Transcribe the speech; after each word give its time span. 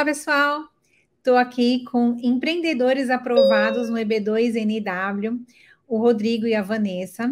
Olá, 0.00 0.06
pessoal. 0.06 0.66
Estou 1.18 1.36
aqui 1.36 1.84
com 1.84 2.16
empreendedores 2.22 3.10
aprovados 3.10 3.90
no 3.90 3.98
EB2NW, 3.98 5.38
o 5.86 5.98
Rodrigo 5.98 6.46
e 6.46 6.54
a 6.54 6.62
Vanessa. 6.62 7.30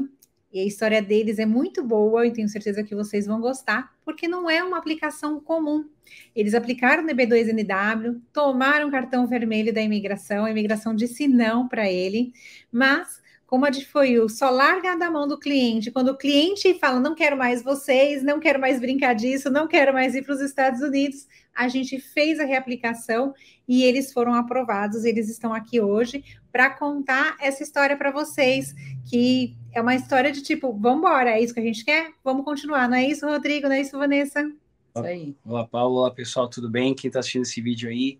E 0.52 0.60
a 0.60 0.66
história 0.66 1.00
deles 1.00 1.38
é 1.38 1.46
muito 1.46 1.82
boa 1.82 2.26
e 2.26 2.30
tenho 2.30 2.46
certeza 2.46 2.84
que 2.84 2.94
vocês 2.94 3.24
vão 3.24 3.40
gostar, 3.40 3.94
porque 4.04 4.28
não 4.28 4.50
é 4.50 4.62
uma 4.62 4.76
aplicação 4.76 5.40
comum. 5.40 5.88
Eles 6.36 6.52
aplicaram 6.52 7.02
no 7.02 7.08
EB2NW, 7.08 8.20
tomaram 8.34 8.90
cartão 8.90 9.26
vermelho 9.26 9.72
da 9.72 9.80
imigração, 9.80 10.44
a 10.44 10.50
imigração 10.50 10.94
disse 10.94 11.26
não 11.26 11.66
para 11.66 11.90
ele, 11.90 12.34
mas 12.70 13.22
como 13.48 13.64
a 13.64 13.72
foi 13.72 14.18
o 14.18 14.28
só 14.28 14.50
larga 14.50 14.94
da 14.94 15.10
mão 15.10 15.26
do 15.26 15.38
cliente, 15.38 15.90
quando 15.90 16.10
o 16.10 16.16
cliente 16.16 16.78
fala 16.78 17.00
não 17.00 17.14
quero 17.14 17.34
mais 17.34 17.62
vocês, 17.62 18.22
não 18.22 18.38
quero 18.38 18.60
mais 18.60 18.78
brincar 18.78 19.14
disso, 19.14 19.50
não 19.50 19.66
quero 19.66 19.90
mais 19.90 20.14
ir 20.14 20.22
para 20.22 20.34
os 20.34 20.42
Estados 20.42 20.82
Unidos, 20.82 21.26
a 21.56 21.66
gente 21.66 21.98
fez 21.98 22.38
a 22.38 22.44
reaplicação 22.44 23.34
e 23.66 23.82
eles 23.84 24.12
foram 24.12 24.34
aprovados, 24.34 25.06
eles 25.06 25.30
estão 25.30 25.54
aqui 25.54 25.80
hoje 25.80 26.22
para 26.52 26.68
contar 26.68 27.38
essa 27.40 27.62
história 27.62 27.96
para 27.96 28.10
vocês, 28.10 28.74
que 29.08 29.56
é 29.72 29.80
uma 29.80 29.94
história 29.94 30.30
de 30.30 30.42
tipo, 30.42 30.70
vamos 30.74 30.98
embora, 30.98 31.30
é 31.30 31.40
isso 31.40 31.54
que 31.54 31.60
a 31.60 31.64
gente 31.64 31.86
quer? 31.86 32.12
Vamos 32.22 32.44
continuar, 32.44 32.86
não 32.86 32.98
é 32.98 33.04
isso, 33.06 33.26
Rodrigo? 33.26 33.66
Não 33.66 33.74
é 33.74 33.80
isso, 33.80 33.96
Vanessa? 33.96 34.42
Isso 34.42 35.04
aí. 35.06 35.34
Olá, 35.42 35.66
Paulo. 35.66 36.00
Olá, 36.00 36.10
pessoal, 36.10 36.48
tudo 36.48 36.68
bem? 36.68 36.94
Quem 36.94 37.08
está 37.08 37.20
assistindo 37.20 37.44
esse 37.44 37.62
vídeo 37.62 37.88
aí? 37.88 38.18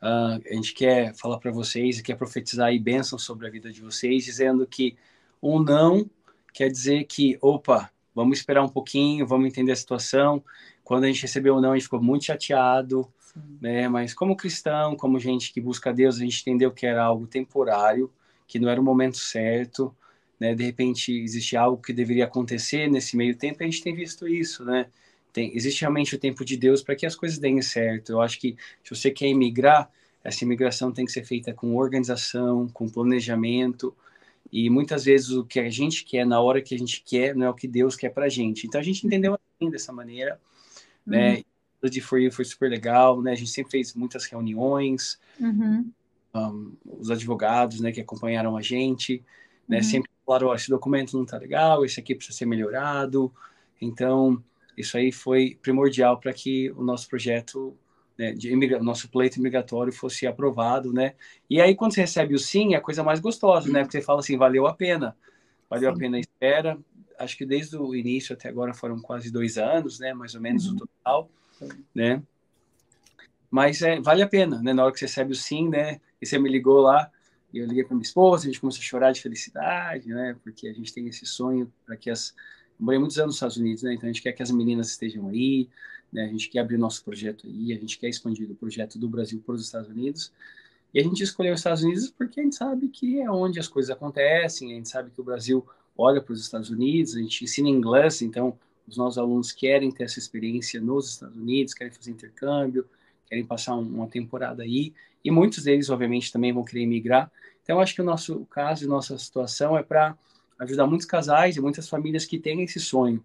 Uh, 0.00 0.40
a 0.48 0.54
gente 0.54 0.72
quer 0.74 1.14
falar 1.14 1.38
para 1.38 1.50
vocês 1.50 1.98
e 1.98 2.02
quer 2.02 2.16
profetizar 2.16 2.68
aí 2.68 2.78
bênçãos 2.78 3.22
sobre 3.22 3.46
a 3.46 3.50
vida 3.50 3.72
de 3.72 3.80
vocês, 3.80 4.24
dizendo 4.24 4.66
que 4.66 4.96
um 5.42 5.60
não 5.62 6.08
quer 6.52 6.70
dizer 6.70 7.04
que, 7.04 7.36
opa, 7.40 7.90
vamos 8.14 8.38
esperar 8.38 8.62
um 8.62 8.68
pouquinho, 8.68 9.26
vamos 9.26 9.48
entender 9.48 9.72
a 9.72 9.76
situação. 9.76 10.42
Quando 10.84 11.04
a 11.04 11.06
gente 11.06 11.22
recebeu 11.22 11.56
o 11.56 11.60
não, 11.60 11.72
a 11.72 11.74
gente 11.74 11.84
ficou 11.84 12.02
muito 12.02 12.24
chateado, 12.24 13.08
né? 13.60 13.88
Mas 13.88 14.14
como 14.14 14.36
cristão, 14.36 14.96
como 14.96 15.18
gente 15.18 15.52
que 15.52 15.60
busca 15.60 15.92
Deus, 15.92 16.16
a 16.16 16.20
gente 16.20 16.40
entendeu 16.40 16.70
que 16.70 16.86
era 16.86 17.04
algo 17.04 17.26
temporário, 17.26 18.10
que 18.46 18.58
não 18.58 18.68
era 18.68 18.80
o 18.80 18.84
momento 18.84 19.18
certo, 19.18 19.94
né? 20.40 20.54
De 20.54 20.64
repente 20.64 21.12
existe 21.12 21.56
algo 21.56 21.82
que 21.82 21.92
deveria 21.92 22.24
acontecer 22.24 22.88
nesse 22.88 23.16
meio 23.16 23.36
tempo, 23.36 23.62
e 23.62 23.64
a 23.64 23.66
gente 23.66 23.82
tem 23.82 23.94
visto 23.94 24.26
isso, 24.26 24.64
né? 24.64 24.86
Tem, 25.38 25.54
existe 25.54 25.82
realmente 25.82 26.16
o 26.16 26.18
tempo 26.18 26.44
de 26.44 26.56
Deus 26.56 26.82
para 26.82 26.96
que 26.96 27.06
as 27.06 27.14
coisas 27.14 27.38
deem 27.38 27.62
certo. 27.62 28.10
Eu 28.10 28.20
acho 28.20 28.40
que 28.40 28.56
se 28.82 28.92
você 28.92 29.08
quer 29.08 29.28
emigrar, 29.28 29.88
essa 30.24 30.42
imigração 30.42 30.90
tem 30.90 31.04
que 31.04 31.12
ser 31.12 31.24
feita 31.24 31.54
com 31.54 31.76
organização, 31.76 32.66
com 32.70 32.88
planejamento, 32.88 33.94
e 34.50 34.68
muitas 34.68 35.04
vezes 35.04 35.30
o 35.30 35.44
que 35.44 35.60
a 35.60 35.70
gente 35.70 36.04
quer 36.04 36.26
na 36.26 36.40
hora 36.40 36.60
que 36.60 36.74
a 36.74 36.78
gente 36.78 37.04
quer 37.06 37.36
não 37.36 37.46
é 37.46 37.50
o 37.50 37.54
que 37.54 37.68
Deus 37.68 37.94
quer 37.94 38.08
para 38.08 38.24
a 38.26 38.28
gente. 38.28 38.66
Então 38.66 38.80
a 38.80 38.82
gente 38.82 39.06
entendeu 39.06 39.34
assim 39.34 39.70
dessa 39.70 39.92
maneira, 39.92 40.40
né? 41.06 41.28
uhum. 41.28 41.36
né? 41.36 41.42
O 41.80 41.88
de 41.88 42.00
For 42.00 42.18
You 42.18 42.32
foi 42.32 42.44
super 42.44 42.68
legal, 42.68 43.22
né? 43.22 43.30
A 43.30 43.36
gente 43.36 43.50
sempre 43.50 43.70
fez 43.70 43.94
muitas 43.94 44.24
reuniões, 44.24 45.20
uhum. 45.38 45.88
um, 46.34 46.72
os 46.84 47.12
advogados, 47.12 47.78
né, 47.78 47.92
que 47.92 48.00
acompanharam 48.00 48.56
a 48.56 48.60
gente, 48.60 49.22
né, 49.68 49.76
uhum. 49.76 49.82
sempre 49.84 50.10
falaram, 50.26 50.48
oh, 50.48 50.54
esse 50.56 50.68
documento 50.68 51.16
não 51.16 51.24
tá 51.24 51.38
legal, 51.38 51.84
esse 51.84 52.00
aqui 52.00 52.12
precisa 52.12 52.38
ser 52.38 52.46
melhorado. 52.46 53.32
Então, 53.80 54.42
isso 54.80 54.96
aí 54.96 55.10
foi 55.10 55.58
primordial 55.60 56.18
para 56.18 56.32
que 56.32 56.70
o 56.72 56.82
nosso 56.82 57.08
projeto 57.08 57.76
né, 58.18 58.32
de 58.32 58.50
imigra 58.52 58.82
nosso 58.82 59.08
pleito 59.08 59.40
migratório 59.40 59.92
fosse 59.92 60.26
aprovado, 60.26 60.92
né? 60.92 61.14
E 61.48 61.60
aí 61.60 61.74
quando 61.74 61.94
você 61.94 62.00
recebe 62.00 62.34
o 62.34 62.38
sim, 62.38 62.74
é 62.74 62.76
a 62.76 62.80
coisa 62.80 63.02
mais 63.02 63.20
gostosa, 63.20 63.70
né? 63.70 63.82
Porque 63.82 63.98
você 63.98 64.04
fala 64.04 64.20
assim, 64.20 64.36
valeu 64.36 64.66
a 64.66 64.74
pena, 64.74 65.16
valeu 65.70 65.90
sim. 65.90 65.96
a 65.96 65.98
pena 65.98 66.16
a 66.16 66.20
espera. 66.20 66.78
Acho 67.18 67.36
que 67.36 67.46
desde 67.46 67.76
o 67.76 67.94
início 67.94 68.34
até 68.34 68.48
agora 68.48 68.74
foram 68.74 69.00
quase 69.00 69.30
dois 69.30 69.58
anos, 69.58 69.98
né? 69.98 70.12
Mais 70.12 70.34
ou 70.34 70.40
menos 70.40 70.66
uhum. 70.66 70.74
o 70.74 70.78
total, 70.78 71.30
né? 71.94 72.22
Mas 73.50 73.82
é, 73.82 74.00
vale 74.00 74.22
a 74.22 74.28
pena, 74.28 74.60
né? 74.62 74.72
Na 74.72 74.84
hora 74.84 74.92
que 74.92 74.98
você 74.98 75.06
recebe 75.06 75.32
o 75.32 75.36
sim, 75.36 75.68
né? 75.68 76.00
E 76.20 76.26
você 76.26 76.38
me 76.38 76.48
ligou 76.48 76.80
lá, 76.80 77.10
e 77.52 77.58
eu 77.58 77.66
liguei 77.66 77.84
para 77.84 77.94
minha 77.94 78.04
esposa, 78.04 78.44
a 78.44 78.46
gente 78.46 78.60
começou 78.60 78.80
a 78.80 78.84
chorar 78.84 79.12
de 79.12 79.22
felicidade, 79.22 80.08
né? 80.08 80.36
Porque 80.42 80.68
a 80.68 80.72
gente 80.72 80.92
tem 80.92 81.06
esse 81.06 81.24
sonho 81.24 81.72
para 81.86 81.96
que 81.96 82.10
as 82.10 82.34
morei 82.78 82.98
muitos 82.98 83.18
anos 83.18 83.28
nos 83.28 83.36
Estados 83.36 83.56
Unidos, 83.56 83.82
né? 83.82 83.94
Então 83.94 84.08
a 84.08 84.12
gente 84.12 84.22
quer 84.22 84.32
que 84.32 84.42
as 84.42 84.50
meninas 84.50 84.90
estejam 84.90 85.28
aí, 85.28 85.68
né? 86.12 86.24
A 86.24 86.28
gente 86.28 86.48
quer 86.48 86.60
abrir 86.60 86.78
nosso 86.78 87.04
projeto 87.04 87.46
aí, 87.46 87.72
a 87.72 87.78
gente 87.78 87.98
quer 87.98 88.08
expandir 88.08 88.50
o 88.50 88.54
projeto 88.54 88.98
do 88.98 89.08
Brasil 89.08 89.42
para 89.44 89.54
os 89.54 89.64
Estados 89.64 89.88
Unidos. 89.88 90.32
E 90.92 91.00
a 91.00 91.02
gente 91.02 91.22
escolheu 91.22 91.52
os 91.52 91.60
Estados 91.60 91.82
Unidos 91.82 92.10
porque 92.10 92.40
a 92.40 92.42
gente 92.42 92.56
sabe 92.56 92.88
que 92.88 93.20
é 93.20 93.30
onde 93.30 93.60
as 93.60 93.68
coisas 93.68 93.90
acontecem, 93.90 94.72
a 94.72 94.76
gente 94.76 94.88
sabe 94.88 95.10
que 95.10 95.20
o 95.20 95.24
Brasil 95.24 95.66
olha 95.96 96.20
para 96.20 96.32
os 96.32 96.40
Estados 96.40 96.70
Unidos, 96.70 97.16
a 97.16 97.18
gente 97.18 97.44
ensina 97.44 97.68
inglês, 97.68 98.22
então 98.22 98.56
os 98.86 98.96
nossos 98.96 99.18
alunos 99.18 99.52
querem 99.52 99.90
ter 99.90 100.04
essa 100.04 100.18
experiência 100.18 100.80
nos 100.80 101.10
Estados 101.10 101.36
Unidos, 101.36 101.74
querem 101.74 101.92
fazer 101.92 102.10
intercâmbio, 102.10 102.86
querem 103.28 103.44
passar 103.44 103.74
uma 103.74 104.06
temporada 104.06 104.62
aí, 104.62 104.94
e 105.22 105.30
muitos 105.30 105.64
deles, 105.64 105.90
obviamente, 105.90 106.32
também 106.32 106.52
vão 106.52 106.64
querer 106.64 106.82
emigrar. 106.82 107.30
Então, 107.62 107.80
acho 107.80 107.94
que 107.94 108.00
o 108.00 108.04
nosso 108.04 108.46
caso 108.46 108.88
nossa 108.88 109.18
situação 109.18 109.76
é 109.76 109.82
para 109.82 110.16
ajudar 110.58 110.86
muitos 110.86 111.06
casais 111.06 111.56
e 111.56 111.60
muitas 111.60 111.88
famílias 111.88 112.24
que 112.24 112.38
têm 112.38 112.62
esse 112.62 112.80
sonho. 112.80 113.24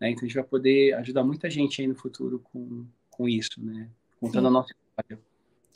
Né? 0.00 0.10
Então 0.10 0.24
a 0.24 0.26
gente 0.26 0.34
vai 0.34 0.44
poder 0.44 0.94
ajudar 0.94 1.24
muita 1.24 1.48
gente 1.48 1.80
aí 1.80 1.88
no 1.88 1.94
futuro 1.94 2.40
com, 2.52 2.84
com 3.10 3.28
isso, 3.28 3.62
né? 3.64 3.88
Contando 4.20 4.42
Sim. 4.42 4.48
a 4.48 4.50
nossa 4.50 4.72
história. 4.72 5.24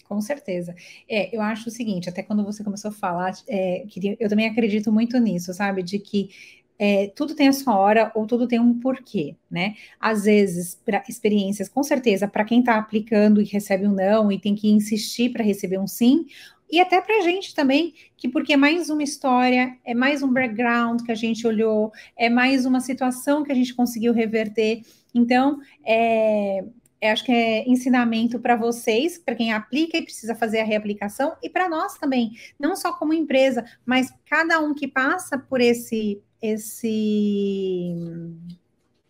Com 0.05 0.21
certeza. 0.23 0.75
É, 1.09 1.35
eu 1.37 1.43
acho 1.43 1.69
o 1.69 1.73
seguinte, 1.73 2.09
até 2.09 2.23
quando 2.23 2.43
você 2.43 2.65
começou 2.65 2.91
a 2.91 2.95
falar, 2.95 3.35
é, 3.47 3.85
queria, 3.89 4.17
eu 4.19 4.29
também 4.29 4.47
acredito 4.49 4.91
muito 4.91 5.19
nisso, 5.19 5.53
sabe? 5.53 5.83
De 5.83 5.99
que 5.99 6.31
é, 6.79 7.09
tudo 7.09 7.35
tem 7.35 7.49
a 7.49 7.53
sua 7.53 7.77
hora 7.77 8.13
ou 8.15 8.27
tudo 8.27 8.47
tem 8.47 8.61
um 8.61 8.79
porquê, 8.79 9.37
né? 9.51 9.75
Às 10.01 10.25
vezes, 10.25 10.81
para 10.85 11.03
experiências, 11.09 11.69
com 11.69 11.83
certeza, 11.83 12.27
para 12.27 12.45
quem 12.45 12.61
está 12.61 12.79
aplicando 12.79 13.43
e 13.43 13.45
recebe 13.45 13.87
um 13.87 13.93
não 13.93 14.31
e 14.31 14.39
tem 14.39 14.55
que 14.55 14.69
insistir 14.69 15.31
para 15.31 15.45
receber 15.45 15.79
um 15.79 15.87
sim, 15.87 16.27
e 16.71 16.81
até 16.81 17.01
para 17.01 17.17
a 17.17 17.21
gente 17.23 17.55
também, 17.55 17.95
que 18.17 18.29
porque 18.29 18.53
é 18.53 18.56
mais 18.56 18.91
uma 18.91 19.03
história, 19.03 19.77
é 19.84 19.95
mais 19.95 20.23
um 20.23 20.33
background 20.33 21.03
que 21.03 21.12
a 21.12 21.15
gente 21.15 21.47
olhou, 21.47 21.91
é 22.17 22.29
mais 22.29 22.67
uma 22.67 22.81
situação 22.81 23.43
que 23.43 23.51
a 23.51 23.55
gente 23.55 23.75
conseguiu 23.75 24.12
reverter. 24.12 24.83
Então, 25.15 25.61
é, 25.84 26.65
é 27.01 27.11
acho 27.11 27.25
que 27.25 27.33
é 27.33 27.69
ensinamento 27.69 28.39
para 28.39 28.55
vocês, 28.55 29.17
para 29.17 29.34
quem 29.34 29.53
aplica 29.53 29.97
e 29.97 30.03
precisa 30.03 30.34
fazer 30.34 30.61
a 30.61 30.65
reaplicação, 30.65 31.37
e 31.43 31.49
para 31.49 31.69
nós 31.69 31.97
também, 31.97 32.33
não 32.59 32.77
só 32.77 32.93
como 32.93 33.15
empresa, 33.15 33.65
mas 33.87 34.12
cada 34.27 34.61
um 34.61 34.75
que 34.75 34.87
passa 34.87 35.39
por 35.39 35.61
esse 35.61 36.23
esse 36.41 37.97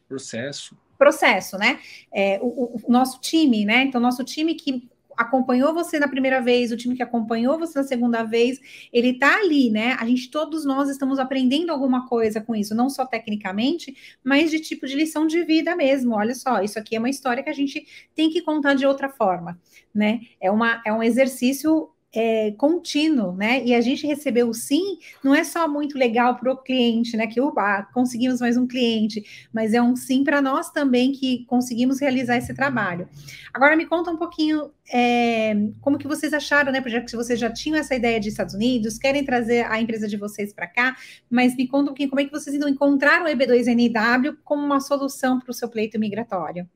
processo 0.08 0.74
processo, 0.98 1.56
né? 1.56 1.78
É, 2.12 2.40
o, 2.42 2.80
o, 2.82 2.90
nosso 2.90 3.20
time, 3.20 3.64
né? 3.64 3.84
Então, 3.84 4.00
nosso 4.00 4.24
time 4.24 4.54
que 4.54 4.88
acompanhou 5.18 5.74
você 5.74 5.98
na 5.98 6.06
primeira 6.06 6.40
vez, 6.40 6.70
o 6.70 6.76
time 6.76 6.94
que 6.94 7.02
acompanhou 7.02 7.58
você 7.58 7.80
na 7.80 7.84
segunda 7.84 8.22
vez, 8.22 8.60
ele 8.92 9.10
está 9.10 9.40
ali, 9.40 9.68
né? 9.68 9.96
A 9.98 10.06
gente, 10.06 10.30
todos 10.30 10.64
nós 10.64 10.88
estamos 10.88 11.18
aprendendo 11.18 11.70
alguma 11.70 12.06
coisa 12.06 12.40
com 12.40 12.54
isso, 12.54 12.74
não 12.74 12.88
só 12.88 13.04
tecnicamente, 13.04 13.96
mas 14.22 14.50
de 14.50 14.60
tipo 14.60 14.86
de 14.86 14.94
lição 14.94 15.26
de 15.26 15.42
vida 15.42 15.74
mesmo. 15.74 16.14
Olha 16.14 16.34
só, 16.34 16.62
isso 16.62 16.78
aqui 16.78 16.94
é 16.94 16.98
uma 17.00 17.10
história 17.10 17.42
que 17.42 17.50
a 17.50 17.54
gente 17.54 17.84
tem 18.14 18.30
que 18.30 18.40
contar 18.40 18.74
de 18.74 18.86
outra 18.86 19.08
forma, 19.08 19.60
né? 19.92 20.20
É, 20.40 20.50
uma, 20.50 20.80
é 20.86 20.92
um 20.92 21.02
exercício 21.02 21.90
é, 22.14 22.52
contínuo, 22.52 23.32
né? 23.32 23.62
E 23.64 23.74
a 23.74 23.80
gente 23.80 24.06
recebeu 24.06 24.48
o 24.48 24.54
sim, 24.54 24.98
não 25.22 25.34
é 25.34 25.44
só 25.44 25.68
muito 25.68 25.98
legal 25.98 26.36
para 26.36 26.52
o 26.52 26.56
cliente, 26.56 27.16
né? 27.16 27.26
Que 27.26 27.40
opa, 27.40 27.82
conseguimos 27.92 28.40
mais 28.40 28.56
um 28.56 28.66
cliente, 28.66 29.48
mas 29.52 29.74
é 29.74 29.82
um 29.82 29.94
sim 29.94 30.24
para 30.24 30.40
nós 30.40 30.70
também 30.70 31.12
que 31.12 31.44
conseguimos 31.44 32.00
realizar 32.00 32.36
esse 32.36 32.54
trabalho. 32.54 33.08
Agora 33.52 33.76
me 33.76 33.84
conta 33.84 34.10
um 34.10 34.16
pouquinho 34.16 34.70
é, 34.90 35.54
como 35.80 35.98
que 35.98 36.08
vocês 36.08 36.32
acharam, 36.32 36.72
né? 36.72 36.80
Porque 36.80 37.14
vocês 37.14 37.38
já 37.38 37.50
tinham 37.50 37.78
essa 37.78 37.94
ideia 37.94 38.18
de 38.18 38.28
Estados 38.28 38.54
Unidos, 38.54 38.98
querem 38.98 39.24
trazer 39.24 39.66
a 39.66 39.80
empresa 39.80 40.08
de 40.08 40.16
vocês 40.16 40.52
para 40.52 40.66
cá, 40.66 40.96
mas 41.28 41.54
me 41.56 41.68
conta 41.68 41.84
um 41.84 41.86
pouquinho 41.88 42.08
como 42.08 42.20
é 42.20 42.24
que 42.24 42.32
vocês 42.32 42.54
ainda 42.54 42.70
encontraram 42.70 43.26
o 43.26 43.28
EB2NW 43.28 44.38
como 44.44 44.64
uma 44.64 44.80
solução 44.80 45.38
para 45.38 45.50
o 45.50 45.54
seu 45.54 45.68
pleito 45.68 45.98
migratório. 45.98 46.68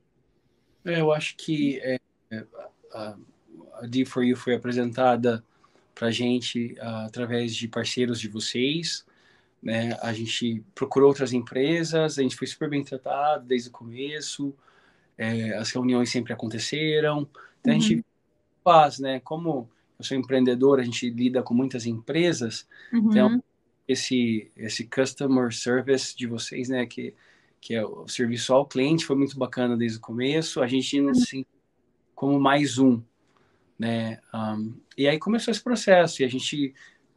É, 0.85 0.99
eu 0.99 1.11
acho 1.11 1.35
que 1.37 1.79
é, 1.81 1.97
é 2.29 2.43
a 2.93 3.15
D4U 3.87 4.35
foi 4.35 4.55
apresentada 4.55 5.43
para 5.93 6.07
a 6.07 6.11
gente 6.11 6.75
uh, 6.79 7.05
através 7.05 7.55
de 7.55 7.67
parceiros 7.67 8.19
de 8.19 8.27
vocês. 8.27 9.05
Né? 9.61 9.97
A 10.01 10.11
gente 10.11 10.63
procurou 10.75 11.07
outras 11.07 11.31
empresas, 11.31 12.19
a 12.19 12.21
gente 12.21 12.35
foi 12.35 12.47
super 12.47 12.69
bem 12.69 12.83
tratado 12.83 13.45
desde 13.45 13.69
o 13.69 13.71
começo, 13.71 14.53
é, 15.17 15.55
as 15.55 15.71
reuniões 15.71 16.09
sempre 16.09 16.33
aconteceram. 16.33 17.27
Então 17.61 17.73
uhum. 17.73 17.79
a 17.79 17.81
gente 17.81 17.95
uhum. 17.95 18.03
faz, 18.63 18.99
né? 18.99 19.19
Como 19.21 19.69
eu 19.97 20.03
sou 20.03 20.17
empreendedor, 20.17 20.79
a 20.79 20.83
gente 20.83 21.09
lida 21.09 21.41
com 21.41 21.53
muitas 21.53 21.85
empresas, 21.85 22.67
uhum. 22.91 23.09
então 23.09 23.43
esse 23.87 24.51
esse 24.57 24.85
customer 24.85 25.53
service 25.53 26.15
de 26.15 26.27
vocês, 26.27 26.67
né? 26.67 26.85
Que 26.85 27.13
que 27.61 27.73
é 27.73 27.85
o 27.85 28.05
serviço 28.09 28.53
ao 28.53 28.65
cliente 28.65 29.05
foi 29.05 29.15
muito 29.15 29.39
bacana 29.39 29.77
desde 29.77 29.97
o 29.97 30.01
começo. 30.01 30.61
A 30.61 30.67
gente 30.67 30.99
não 30.99 31.13
se 31.13 31.37
uhum. 31.37 31.45
como 32.13 32.37
mais 32.37 32.77
um, 32.77 33.01
né? 33.77 34.19
Um, 34.33 34.73
e 34.97 35.07
aí 35.07 35.17
começou 35.17 35.51
esse 35.51 35.61
processo 35.61 36.21
e 36.21 36.25
a 36.25 36.27
gente, 36.27 36.73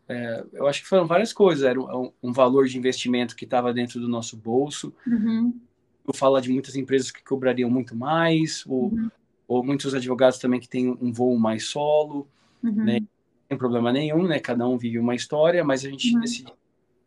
é, 0.08 0.44
eu 0.52 0.66
acho 0.66 0.82
que 0.82 0.88
foram 0.88 1.06
várias 1.06 1.32
coisas, 1.32 1.64
era 1.64 1.80
um, 1.80 2.12
um 2.22 2.32
valor 2.32 2.66
de 2.66 2.78
investimento 2.78 3.36
que 3.36 3.44
estava 3.44 3.72
dentro 3.72 4.00
do 4.00 4.08
nosso 4.08 4.36
bolso. 4.36 4.94
Uhum. 5.06 5.54
Eu 6.06 6.14
falo 6.14 6.40
de 6.40 6.50
muitas 6.50 6.76
empresas 6.76 7.10
que 7.10 7.22
cobrariam 7.22 7.68
muito 7.68 7.94
mais, 7.94 8.64
ou, 8.66 8.92
uhum. 8.92 9.10
ou 9.46 9.64
muitos 9.64 9.94
advogados 9.94 10.38
também 10.38 10.60
que 10.60 10.68
têm 10.68 10.88
um 11.00 11.12
voo 11.12 11.38
mais 11.38 11.64
solo, 11.64 12.28
uhum. 12.62 12.84
né? 12.84 13.00
Não 13.00 13.48
tem 13.48 13.58
problema 13.58 13.92
nenhum, 13.92 14.26
né? 14.26 14.38
Cada 14.38 14.66
um 14.66 14.76
vive 14.76 14.98
uma 14.98 15.14
história, 15.14 15.64
mas 15.64 15.84
a 15.84 15.90
gente 15.90 16.14
uhum. 16.14 16.20
decidiu 16.20 16.54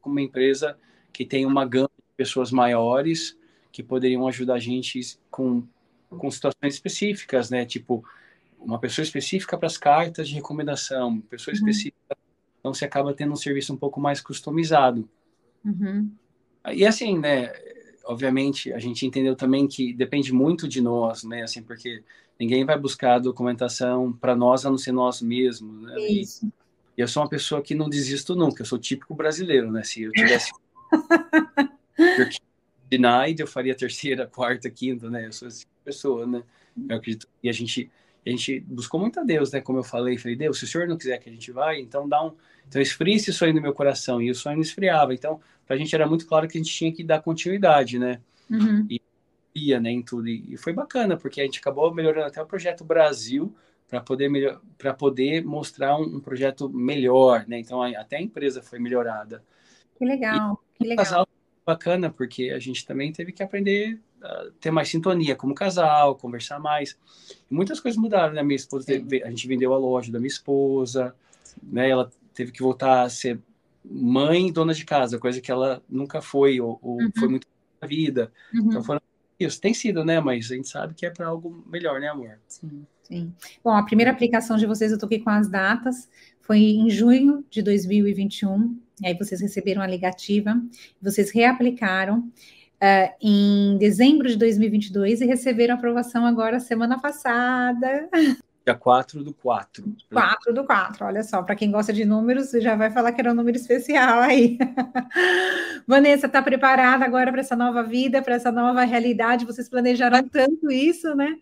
como 0.02 0.16
uma 0.16 0.22
empresa 0.22 0.78
que 1.12 1.26
tem 1.26 1.46
uma 1.46 1.66
gama 1.66 1.90
de 1.98 2.16
pessoas 2.16 2.52
maiores 2.52 3.38
que 3.72 3.84
poderiam 3.84 4.28
ajudar 4.28 4.56
a 4.56 4.60
gente 4.60 5.18
com, 5.30 5.64
com 6.10 6.32
situações 6.32 6.74
específicas, 6.74 7.50
né? 7.50 7.66
Tipo, 7.66 8.04
uma 8.60 8.80
pessoa 8.80 9.04
específica 9.04 9.58
para 9.58 9.68
as 9.68 9.78
cartas 9.78 10.28
de 10.28 10.36
recomendação, 10.36 11.22
pessoa 11.22 11.54
uhum. 11.54 11.60
específica, 11.60 12.18
então 12.60 12.74
você 12.74 12.86
acaba 12.86 13.14
tendo 13.14 13.32
um 13.32 13.38
serviço 13.38 13.74
um 13.74 13.78
pouco 13.78 14.00
mais 14.00 14.22
customizado. 14.22 15.10
Uhum. 15.64 16.12
E 16.74 16.86
assim, 16.86 17.18
né? 17.18 17.52
Obviamente, 18.06 18.74
a 18.74 18.80
gente 18.80 19.06
entendeu 19.06 19.36
também 19.36 19.68
que 19.68 19.94
depende 19.94 20.34
muito 20.34 20.68
de 20.68 20.82
nós, 20.82 21.24
né? 21.24 21.44
Assim, 21.44 21.62
porque 21.62 22.04
ninguém 22.40 22.66
vai 22.66 22.78
buscar 22.78 23.16
a 23.16 23.20
documentação 23.20 24.12
para 24.12 24.36
nós 24.36 24.66
a 24.66 24.70
não 24.70 24.78
ser 24.78 24.92
nós 24.92 25.22
mesmos, 25.22 25.84
né? 25.84 26.00
Isso. 26.10 26.52
E 26.98 27.02
eu 27.02 27.08
sou 27.08 27.24
uma 27.24 27.30
pessoa 27.30 27.62
que 27.62 27.76
não 27.76 27.88
desisto 27.88 28.36
nunca, 28.36 28.62
eu 28.62 28.66
sou 28.66 28.78
típico 28.78 29.14
brasileiro, 29.16 29.72
né? 29.72 29.84
Se 29.84 30.04
eu 30.04 30.12
tivesse 30.12 30.52
denied, 32.90 33.40
eu 33.40 33.48
faria 33.48 33.76
terceira, 33.76 34.28
quarta, 34.28 34.70
quinta, 34.70 35.10
né? 35.10 35.28
Eu 35.28 35.32
sou 35.32 35.48
essa 35.48 35.66
pessoa, 35.86 36.26
né? 36.26 36.44
Eu 36.90 36.98
acredito. 36.98 37.28
E 37.44 37.50
a 37.50 37.54
gente 37.54 37.90
a 38.26 38.30
gente 38.30 38.60
buscou 38.62 39.00
muito 39.00 39.20
a 39.20 39.24
Deus, 39.24 39.52
né? 39.52 39.62
Como 39.62 39.80
eu 39.80 39.84
falei, 39.84 40.18
falei, 40.18 40.36
Deus, 40.36 40.60
se 40.60 40.66
o 40.66 40.68
Senhor 40.68 40.88
não 40.88 40.98
quiser 40.98 41.18
que 41.18 41.30
a 41.30 41.34
gente 41.34 41.52
vá, 41.52 41.76
então 41.76 42.08
dá 42.08 42.24
um. 42.24 42.34
Então 42.68 42.82
esfria 42.82 43.16
esse 43.16 43.34
sonho 43.34 43.54
no 43.54 43.62
meu 43.62 43.74
coração. 43.74 44.22
E 44.22 44.30
o 44.30 44.36
sonho 44.36 44.58
não 44.58 44.62
esfriava. 44.62 45.14
Então, 45.14 45.40
para 45.66 45.76
a 45.76 45.80
gente 45.80 45.94
era 45.96 46.08
muito 46.08 46.28
claro 46.28 46.48
que 46.48 46.58
a 46.58 46.62
gente 46.62 46.74
tinha 46.74 46.92
que 46.92 47.04
dar 47.04 47.22
continuidade, 47.22 47.98
né? 47.98 48.20
Uhum. 48.50 48.86
E 48.90 49.02
ia, 49.56 49.80
né, 49.80 49.92
em 49.92 50.02
tudo. 50.02 50.28
E, 50.28 50.56
foi 50.58 50.74
bacana, 50.74 51.18
porque 51.18 51.42
a 51.42 51.44
gente 51.44 51.60
acabou 51.60 51.94
melhorando 51.94 52.28
até 52.28 52.42
o 52.42 52.46
projeto 52.46 52.84
Brasil 52.84 53.54
para 53.88 54.00
poder 54.00 54.30
melhor, 54.30 54.62
para 54.78 54.94
poder 54.94 55.44
mostrar 55.44 55.98
um, 55.98 56.18
um, 56.18 56.20
projeto 56.20 56.70
melhor, 56.70 57.46
né? 57.48 57.60
Então 57.60 57.82
a, 57.82 57.90
até 57.90 58.18
a 58.18 58.22
empresa 58.22 58.62
foi 58.62 58.80
melhorada. 58.80 59.44
Que 59.98 60.06
legal, 60.06 60.62
e, 60.76 60.84
que 60.84 60.90
legal. 60.90 61.06
Casal 61.06 61.28
bacana, 61.66 62.10
porque 62.10 62.52
a 62.52 62.60
gente 62.60 62.86
também 62.86 63.12
teve 63.12 63.32
que 63.32 63.44
aprender 63.44 64.00
ter 64.60 64.72
mais 64.72 64.90
sintonia 64.90 65.36
como 65.36 65.56
casal, 65.56 66.16
conversar 66.16 66.60
mais. 66.60 66.98
E 67.50 67.54
muitas 67.54 67.80
coisas 67.80 68.00
mudaram, 68.00 68.34
né? 68.34 68.44
Minha 68.44 68.58
esposa, 68.58 68.86
teve, 68.86 69.24
a 69.24 69.30
gente 69.30 69.48
vendeu 69.48 69.74
a 69.74 69.78
loja 69.78 70.12
da 70.12 70.20
minha 70.20 70.28
esposa, 70.28 71.16
né? 71.64 71.90
Ela 71.90 72.12
teve 72.34 72.52
que 72.52 72.62
voltar 72.62 73.04
a 73.04 73.10
ser 73.10 73.40
mãe 73.84 74.48
e 74.48 74.52
dona 74.52 74.74
de 74.74 74.86
casa, 74.86 75.18
coisa 75.18 75.42
que 75.42 75.52
ela 75.52 75.82
nunca 75.90 76.22
foi, 76.22 76.60
ou, 76.60 76.80
ou 76.82 76.98
uhum. 76.98 77.12
foi 77.18 77.28
muito 77.28 77.48
na 77.82 77.88
vida. 77.88 78.32
Uhum. 78.54 78.68
Então 78.68 78.84
foram 78.84 79.02
isso. 79.40 79.60
Tem 79.60 79.74
sido, 79.74 80.04
né? 80.04 80.20
Mas 80.20 80.52
a 80.52 80.56
gente 80.56 80.68
sabe 80.68 80.94
que 80.94 81.06
é 81.06 81.10
para 81.10 81.28
algo 81.28 81.64
melhor, 81.68 82.00
né, 82.00 82.10
amor? 82.10 82.38
Sim, 82.48 82.86
sim. 83.04 83.34
Bom, 83.64 83.72
a 83.72 83.84
primeira 83.84 84.12
aplicação 84.12 84.58
de 84.58 84.66
vocês, 84.66 84.92
eu 84.92 85.00
toquei 85.00 85.20
com 85.20 85.30
as 85.30 85.50
datas, 85.50 86.10
foi 86.42 86.60
em 86.60 86.90
junho 86.90 87.46
de 87.50 87.62
2021. 87.62 88.78
E 89.02 89.08
aí 89.08 89.18
vocês 89.18 89.40
receberam 89.40 89.82
a 89.82 89.88
ligativa, 89.88 90.62
vocês 91.02 91.32
reaplicaram 91.32 92.30
uh, 92.82 93.14
em 93.22 93.78
dezembro 93.78 94.28
de 94.28 94.36
2022 94.38 95.22
e 95.22 95.26
receberam 95.26 95.76
aprovação 95.76 96.26
agora 96.26 96.60
semana 96.60 97.00
passada. 97.00 98.10
Dia 98.66 98.76
4 98.76 99.24
do 99.24 99.34
4. 99.34 99.96
4 100.12 100.54
do 100.54 100.64
4, 100.64 101.06
olha 101.06 101.24
só, 101.24 101.42
para 101.42 101.56
quem 101.56 101.72
gosta 101.72 101.92
de 101.92 102.06
números, 102.06 102.52
já 102.52 102.76
vai 102.76 102.92
falar 102.92 103.12
que 103.12 103.22
era 103.22 103.32
um 103.32 103.36
número 103.36 103.58
especial 103.58 104.20
aí. 104.20 104.58
Vanessa, 105.88 106.28
está 106.28 106.42
preparada 106.42 107.04
agora 107.04 107.32
para 107.32 107.42
essa 107.42 107.56
nova 107.56 107.84
vida, 107.84 108.22
para 108.22 108.36
essa 108.36 108.52
nova 108.52 108.84
realidade? 108.84 109.46
Vocês 109.46 109.68
planejaram 109.68 110.28
tanto 110.28 110.72
isso, 110.72 111.16
né? 111.16 111.38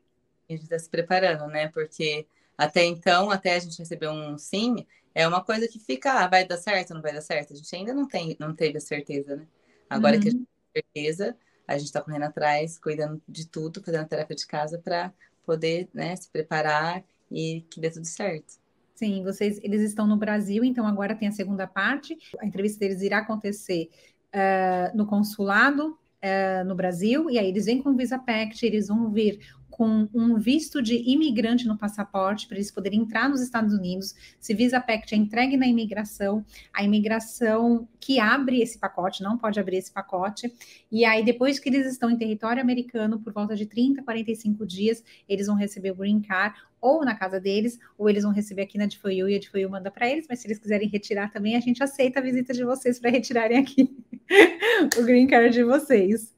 A 0.49 0.53
gente 0.53 0.63
está 0.63 0.79
se 0.79 0.89
preparando, 0.89 1.47
né? 1.47 1.67
Porque 1.67 2.25
até 2.57 2.85
então, 2.85 3.29
até 3.29 3.55
a 3.55 3.59
gente 3.59 3.77
receber 3.77 4.07
um 4.09 4.37
sim, 4.37 4.85
é 5.13 5.27
uma 5.27 5.43
coisa 5.43 5.67
que 5.67 5.79
fica, 5.79 6.13
ah, 6.13 6.27
vai 6.27 6.45
dar 6.45 6.57
certo, 6.57 6.93
não 6.93 7.01
vai 7.01 7.11
dar 7.11 7.21
certo? 7.21 7.51
A 7.51 7.55
gente 7.55 7.75
ainda 7.75 7.93
não 7.93 8.07
tem, 8.07 8.37
não 8.39 8.53
teve 8.55 8.77
a 8.77 8.81
certeza, 8.81 9.35
né? 9.35 9.45
Agora 9.89 10.15
uhum. 10.15 10.21
que 10.21 10.27
a 10.29 10.31
gente 10.31 10.47
certeza, 10.81 11.35
a 11.67 11.77
gente 11.77 11.87
está 11.87 12.01
correndo 12.01 12.23
atrás, 12.23 12.79
cuidando 12.79 13.21
de 13.27 13.47
tudo, 13.47 13.83
fazendo 13.83 14.07
a 14.11 14.33
de 14.33 14.47
casa 14.47 14.79
para 14.79 15.13
poder 15.45 15.89
né, 15.93 16.15
se 16.15 16.29
preparar 16.29 17.03
e 17.31 17.65
que 17.69 17.79
dê 17.79 17.89
tudo 17.89 18.05
certo. 18.05 18.55
Sim, 18.95 19.23
vocês, 19.23 19.59
eles 19.61 19.81
estão 19.81 20.07
no 20.07 20.17
Brasil, 20.17 20.63
então 20.63 20.87
agora 20.87 21.15
tem 21.15 21.27
a 21.27 21.31
segunda 21.31 21.67
parte. 21.67 22.17
A 22.39 22.45
entrevista 22.45 22.79
deles 22.79 23.01
irá 23.01 23.19
acontecer 23.19 23.89
uh, 24.33 24.97
no 24.97 25.05
consulado 25.05 25.91
uh, 25.91 26.65
no 26.65 26.75
Brasil, 26.75 27.29
e 27.29 27.37
aí 27.37 27.47
eles 27.47 27.65
vêm 27.65 27.81
com 27.81 27.91
o 27.91 27.95
Visa 27.95 28.17
Pact, 28.17 28.65
eles 28.65 28.87
vão 28.87 29.11
vir 29.11 29.39
com 29.77 30.09
um 30.11 30.39
visto 30.39 30.81
de 30.81 30.95
imigrante 31.07 31.67
no 31.67 31.77
passaporte 31.77 32.47
para 32.47 32.57
eles 32.57 32.71
poderem 32.71 33.01
entrar 33.01 33.29
nos 33.29 33.41
Estados 33.41 33.75
Unidos. 33.75 34.15
Se 34.39 34.55
Visa 34.55 34.81
Pact 34.81 35.13
é 35.13 35.17
entregue 35.17 35.55
na 35.55 35.67
imigração, 35.67 36.43
a 36.73 36.83
imigração 36.83 37.87
que 37.99 38.19
abre 38.19 38.59
esse 38.59 38.79
pacote, 38.79 39.21
não 39.21 39.37
pode 39.37 39.59
abrir 39.59 39.77
esse 39.77 39.91
pacote. 39.91 40.51
E 40.91 41.05
aí, 41.05 41.23
depois 41.23 41.59
que 41.59 41.69
eles 41.69 41.85
estão 41.85 42.09
em 42.09 42.17
território 42.17 42.59
americano, 42.59 43.19
por 43.19 43.31
volta 43.31 43.55
de 43.55 43.67
30, 43.67 44.01
45 44.01 44.65
dias, 44.65 45.03
eles 45.29 45.45
vão 45.45 45.55
receber 45.55 45.91
o 45.91 45.95
green 45.95 46.21
card 46.21 46.57
ou 46.81 47.05
na 47.05 47.13
casa 47.13 47.39
deles, 47.39 47.77
ou 47.99 48.09
eles 48.09 48.23
vão 48.23 48.31
receber 48.31 48.63
aqui 48.63 48.79
na 48.79 48.87
DFOIU 48.87 49.29
e 49.29 49.35
a 49.35 49.39
DFOIU 49.39 49.69
manda 49.69 49.91
para 49.91 50.09
eles, 50.09 50.25
mas 50.27 50.39
se 50.39 50.47
eles 50.47 50.57
quiserem 50.57 50.89
retirar 50.89 51.31
também, 51.31 51.55
a 51.55 51.59
gente 51.59 51.83
aceita 51.83 52.19
a 52.19 52.23
visita 52.23 52.51
de 52.51 52.63
vocês 52.63 52.99
para 52.99 53.11
retirarem 53.11 53.59
aqui 53.59 53.95
o 54.97 55.03
green 55.03 55.27
card 55.27 55.53
de 55.53 55.63
vocês. 55.63 56.33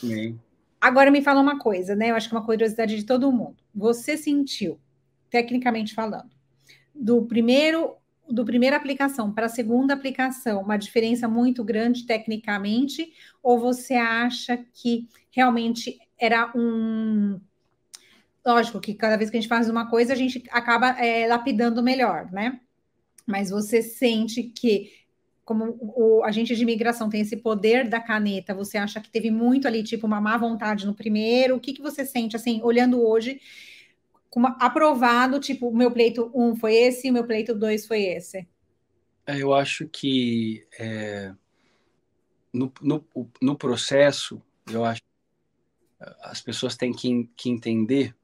Sim. 0.00 0.38
Agora 0.84 1.10
me 1.10 1.22
fala 1.22 1.40
uma 1.40 1.58
coisa, 1.58 1.96
né? 1.96 2.10
Eu 2.10 2.14
acho 2.14 2.28
que 2.28 2.34
é 2.34 2.38
uma 2.38 2.44
curiosidade 2.44 2.94
de 2.94 3.06
todo 3.06 3.32
mundo. 3.32 3.56
Você 3.74 4.18
sentiu, 4.18 4.78
tecnicamente 5.30 5.94
falando, 5.94 6.28
do 6.94 7.24
primeiro 7.24 7.96
do 8.28 8.44
primeira 8.44 8.76
aplicação 8.76 9.32
para 9.32 9.46
a 9.46 9.48
segunda 9.50 9.94
aplicação, 9.94 10.60
uma 10.60 10.76
diferença 10.76 11.26
muito 11.26 11.64
grande 11.64 12.06
tecnicamente, 12.06 13.12
ou 13.42 13.58
você 13.58 13.94
acha 13.94 14.58
que 14.74 15.08
realmente 15.30 15.98
era 16.18 16.52
um 16.54 17.40
lógico 18.44 18.78
que 18.78 18.92
cada 18.92 19.16
vez 19.16 19.30
que 19.30 19.38
a 19.38 19.40
gente 19.40 19.48
faz 19.48 19.70
uma 19.70 19.88
coisa, 19.88 20.12
a 20.12 20.16
gente 20.16 20.42
acaba 20.50 20.90
é, 21.02 21.26
lapidando 21.26 21.82
melhor, 21.82 22.30
né? 22.30 22.60
Mas 23.26 23.48
você 23.48 23.80
sente 23.80 24.42
que 24.42 24.90
como 25.44 25.76
o 25.80 26.24
agente 26.24 26.56
de 26.56 26.62
imigração 26.62 27.08
tem 27.08 27.20
esse 27.20 27.36
poder 27.36 27.88
da 27.88 28.00
caneta, 28.00 28.54
você 28.54 28.78
acha 28.78 29.00
que 29.00 29.10
teve 29.10 29.30
muito 29.30 29.68
ali, 29.68 29.82
tipo, 29.82 30.06
uma 30.06 30.20
má 30.20 30.36
vontade 30.36 30.86
no 30.86 30.94
primeiro? 30.94 31.56
O 31.56 31.60
que, 31.60 31.74
que 31.74 31.82
você 31.82 32.04
sente, 32.04 32.34
assim, 32.34 32.60
olhando 32.62 33.04
hoje, 33.06 33.40
como 34.30 34.46
aprovado, 34.58 35.38
tipo, 35.38 35.68
o 35.68 35.76
meu 35.76 35.90
pleito 35.90 36.30
1 36.34 36.42
um 36.42 36.56
foi 36.56 36.74
esse, 36.74 37.10
o 37.10 37.12
meu 37.12 37.24
pleito 37.24 37.54
2 37.54 37.86
foi 37.86 38.02
esse? 38.02 38.48
É, 39.26 39.38
eu 39.40 39.52
acho 39.54 39.86
que 39.88 40.66
é, 40.78 41.32
no, 42.52 42.72
no, 42.80 43.04
no 43.40 43.56
processo, 43.56 44.40
eu 44.70 44.84
acho 44.84 45.02
as 46.22 46.40
pessoas 46.40 46.76
têm 46.76 46.92
que, 46.92 47.30
que 47.36 47.48
entender 47.48 48.14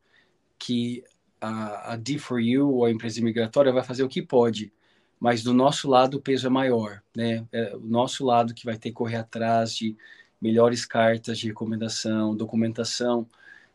que 0.59 1.03
a, 1.41 1.95
a 1.95 1.99
D4U, 1.99 2.69
ou 2.69 2.85
a 2.85 2.91
empresa 2.91 3.21
imigratória, 3.21 3.73
vai 3.73 3.83
fazer 3.83 4.03
o 4.03 4.09
que 4.09 4.23
pode 4.23 4.73
mas 5.21 5.43
do 5.43 5.53
nosso 5.53 5.87
lado 5.87 6.17
o 6.17 6.21
peso 6.21 6.47
é 6.47 6.51
maior, 6.51 7.03
né? 7.15 7.47
É 7.53 7.77
o 7.77 7.81
nosso 7.81 8.25
lado 8.25 8.55
que 8.55 8.65
vai 8.65 8.79
ter 8.79 8.89
que 8.89 8.95
correr 8.95 9.17
atrás 9.17 9.77
de 9.77 9.95
melhores 10.41 10.87
cartas 10.87 11.39
de 11.39 11.47
recomendação, 11.47 12.35
documentação. 12.35 13.27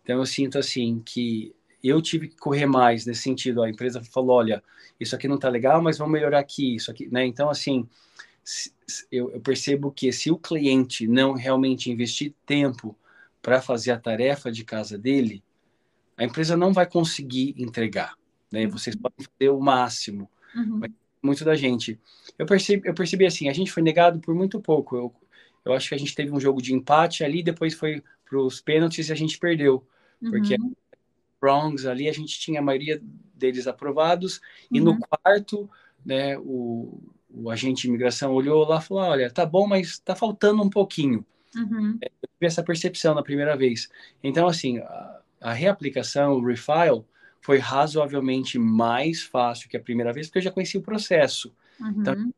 Então 0.03 0.17
eu 0.17 0.25
sinto 0.25 0.57
assim 0.57 0.99
que 1.05 1.53
eu 1.83 2.01
tive 2.01 2.29
que 2.29 2.37
correr 2.37 2.65
mais 2.65 3.05
nesse 3.05 3.21
sentido. 3.21 3.61
A 3.61 3.69
empresa 3.69 4.03
falou, 4.03 4.37
olha, 4.37 4.63
isso 4.99 5.15
aqui 5.15 5.27
não 5.27 5.35
está 5.35 5.47
legal, 5.47 5.79
mas 5.83 5.99
vamos 5.99 6.13
melhorar 6.13 6.39
aqui, 6.39 6.75
isso 6.75 6.89
aqui, 6.89 7.07
né? 7.11 7.23
Então 7.23 7.47
assim, 7.47 7.87
eu, 9.11 9.29
eu 9.29 9.39
percebo 9.39 9.91
que 9.91 10.11
se 10.11 10.31
o 10.31 10.37
cliente 10.37 11.07
não 11.07 11.33
realmente 11.33 11.91
investir 11.91 12.33
tempo 12.43 12.97
para 13.39 13.61
fazer 13.61 13.91
a 13.91 13.99
tarefa 13.99 14.51
de 14.51 14.63
casa 14.63 14.97
dele, 14.97 15.43
a 16.17 16.23
empresa 16.23 16.57
não 16.57 16.73
vai 16.73 16.87
conseguir 16.87 17.53
entregar. 17.57 18.15
Né? 18.51 18.65
Vocês 18.65 18.95
podem 18.95 19.23
fazer 19.23 19.49
o 19.49 19.59
máximo, 19.59 20.27
uhum. 20.55 20.79
mas 20.79 20.91
muito 21.25 21.43
da 21.43 21.55
gente. 21.55 21.99
Eu 22.37 22.45
percebi, 22.45 22.87
eu 22.87 22.93
percebi 22.93 23.25
assim, 23.25 23.49
a 23.49 23.53
gente 23.53 23.71
foi 23.71 23.83
negado 23.83 24.19
por 24.19 24.33
muito 24.35 24.59
pouco. 24.59 24.95
Eu, 24.95 25.13
eu 25.65 25.73
acho 25.73 25.89
que 25.89 25.95
a 25.95 25.97
gente 25.97 26.15
teve 26.15 26.31
um 26.31 26.39
jogo 26.39 26.61
de 26.61 26.73
empate 26.73 27.23
ali, 27.23 27.41
depois 27.43 27.73
foi 27.73 28.03
para 28.23 28.39
os 28.39 28.61
pênaltis 28.61 29.09
e 29.09 29.11
a 29.11 29.15
gente 29.15 29.37
perdeu. 29.37 29.85
Uhum. 30.21 30.31
Porque 30.31 30.55
wrongs 31.41 31.85
ali 31.85 32.07
a 32.07 32.13
gente 32.13 32.39
tinha 32.39 32.59
a 32.59 32.63
maioria 32.63 33.01
deles 33.33 33.67
aprovados, 33.67 34.37
uhum. 34.37 34.77
e 34.77 34.79
no 34.79 34.91
uhum. 34.91 34.99
quarto, 34.99 35.69
né, 36.05 36.37
o, 36.37 37.01
o 37.29 37.49
agente 37.49 37.81
de 37.81 37.87
imigração 37.87 38.33
olhou 38.33 38.65
lá 38.67 38.79
e 38.79 38.81
falou: 38.81 39.03
olha, 39.03 39.29
tá 39.29 39.45
bom, 39.45 39.67
mas 39.67 39.89
está 39.89 40.15
faltando 40.15 40.63
um 40.63 40.69
pouquinho. 40.69 41.25
Uhum. 41.55 41.97
Eu 42.01 42.29
tive 42.29 42.45
essa 42.45 42.63
percepção 42.63 43.15
na 43.15 43.23
primeira 43.23 43.55
vez. 43.55 43.89
Então, 44.23 44.47
assim, 44.47 44.79
a, 44.79 45.21
a 45.41 45.53
reaplicação, 45.53 46.33
o 46.33 46.45
refile, 46.45 47.03
foi 47.45 47.59
razoavelmente 47.59 48.57
mais 48.57 49.21
fácil 49.21 49.69
que 49.69 49.77
a 49.77 49.79
primeira 49.79 50.11
vez, 50.11 50.25
porque 50.25 50.39
eu 50.39 50.43
já 50.43 50.51
conhecia 50.51 50.79
o 50.79 50.83
processo. 50.83 51.53
Uhum. 51.79 51.93
Então, 51.97 52.33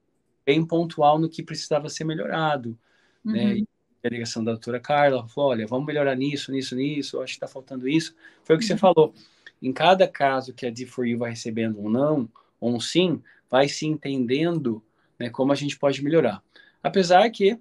bem 0.46 0.66
pontual 0.66 1.18
no 1.18 1.30
que 1.30 1.42
precisava 1.42 1.88
ser 1.88 2.04
melhorado. 2.04 2.78
Uhum. 3.24 3.32
Né? 3.32 3.64
A 4.04 4.10
ligação 4.10 4.44
da 4.44 4.52
doutora 4.52 4.82
Carla 4.82 5.26
falou: 5.30 5.52
olha, 5.52 5.66
vamos 5.66 5.88
melhorar 5.88 6.14
nisso, 6.14 6.52
nisso, 6.52 6.76
nisso, 6.76 7.22
acho 7.22 7.32
que 7.32 7.38
está 7.38 7.48
faltando 7.48 7.88
isso. 7.88 8.14
Foi 8.44 8.58
o 8.58 8.60
que 8.60 8.66
uhum. 8.66 8.68
você 8.68 8.78
falou. 8.78 9.14
em 9.62 9.72
cada 9.72 10.10
caso 10.10 10.54
que 10.54 10.66
a 10.66 10.72
D4U 10.72 11.20
vai 11.20 11.30
recebendo 11.30 11.80
um 11.80 11.90
não 11.90 12.28
ou 12.60 12.76
um 12.76 12.80
sim, 12.80 13.24
vai 13.50 13.70
se 13.70 13.86
entendendo 13.86 14.84
né, 15.18 15.30
como 15.30 15.54
a 15.54 15.56
gente 15.56 15.80
pode 15.80 16.04
melhorar. 16.04 16.44
Apesar 16.84 17.30
que 17.30 17.58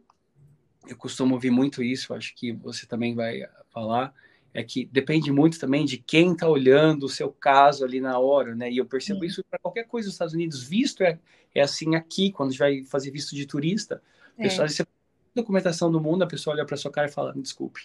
eu 0.88 0.96
costumo 0.96 1.34
ouvir 1.34 1.52
muito 1.52 1.80
isso, 1.80 2.12
acho 2.12 2.34
que 2.34 2.52
você 2.52 2.86
também 2.86 3.14
vai 3.14 3.42
falar, 3.70 4.12
é 4.56 4.64
que 4.64 4.86
depende 4.86 5.30
muito 5.30 5.60
também 5.60 5.84
de 5.84 5.98
quem 5.98 6.32
está 6.32 6.48
olhando 6.48 7.04
o 7.04 7.10
seu 7.10 7.30
caso 7.30 7.84
ali 7.84 8.00
na 8.00 8.18
hora, 8.18 8.54
né? 8.54 8.70
E 8.70 8.78
eu 8.78 8.86
percebo 8.86 9.20
Sim. 9.20 9.26
isso 9.26 9.44
para 9.50 9.58
qualquer 9.58 9.84
coisa 9.84 10.06
nos 10.06 10.14
Estados 10.14 10.32
Unidos. 10.32 10.62
Visto 10.62 11.02
é, 11.02 11.18
é 11.54 11.60
assim 11.60 11.94
aqui, 11.94 12.32
quando 12.32 12.48
a 12.48 12.52
gente 12.52 12.58
vai 12.58 12.84
fazer 12.86 13.10
visto 13.10 13.36
de 13.36 13.44
turista. 13.44 14.02
É. 14.38 14.44
Pessoal, 14.44 14.66
você 14.66 14.82
documentação 15.34 15.92
do 15.92 16.00
mundo, 16.00 16.22
a 16.22 16.26
pessoa 16.26 16.56
olha 16.56 16.64
para 16.64 16.78
sua 16.78 16.90
cara 16.90 17.06
e 17.06 17.12
fala, 17.12 17.34
me 17.34 17.42
desculpe. 17.42 17.82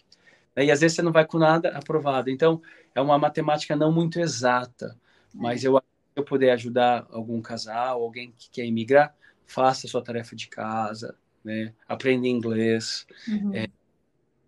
E 0.56 0.72
às 0.72 0.80
vezes 0.80 0.96
você 0.96 1.02
não 1.02 1.12
vai 1.12 1.26
com 1.26 1.38
nada 1.38 1.70
aprovado. 1.72 2.30
Então, 2.30 2.62
é 2.96 3.02
uma 3.02 3.18
matemática 3.18 3.76
não 3.76 3.92
muito 3.92 4.22
exata, 4.22 4.98
mas 5.34 5.66
é. 5.66 5.68
eu 5.68 5.82
eu 6.16 6.24
puder 6.24 6.52
ajudar 6.52 7.08
algum 7.10 7.42
casal, 7.42 8.02
alguém 8.02 8.34
que 8.38 8.50
quer 8.50 8.66
imigrar, 8.66 9.16
faça 9.46 9.88
a 9.88 9.90
sua 9.90 10.04
tarefa 10.04 10.36
de 10.36 10.48
casa, 10.48 11.16
né? 11.44 11.74
Aprenda 11.88 12.28
inglês, 12.28 13.06
uhum. 13.28 13.56
é, 13.56 13.68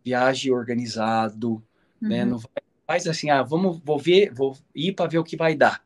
viaje 0.04 0.52
organizado, 0.52 1.56
né? 1.56 1.73
Uhum. 2.04 2.10
né? 2.10 2.26
Não 2.26 2.40
faz 2.86 3.08
assim, 3.08 3.30
ah, 3.30 3.42
vamos, 3.42 3.80
vou 3.84 3.98
ver, 3.98 4.32
vou 4.34 4.58
ir 4.76 4.94
para 4.94 5.10
ver 5.10 5.18
o 5.18 5.24
que 5.24 5.38
vai 5.38 5.56
dar. 5.56 5.84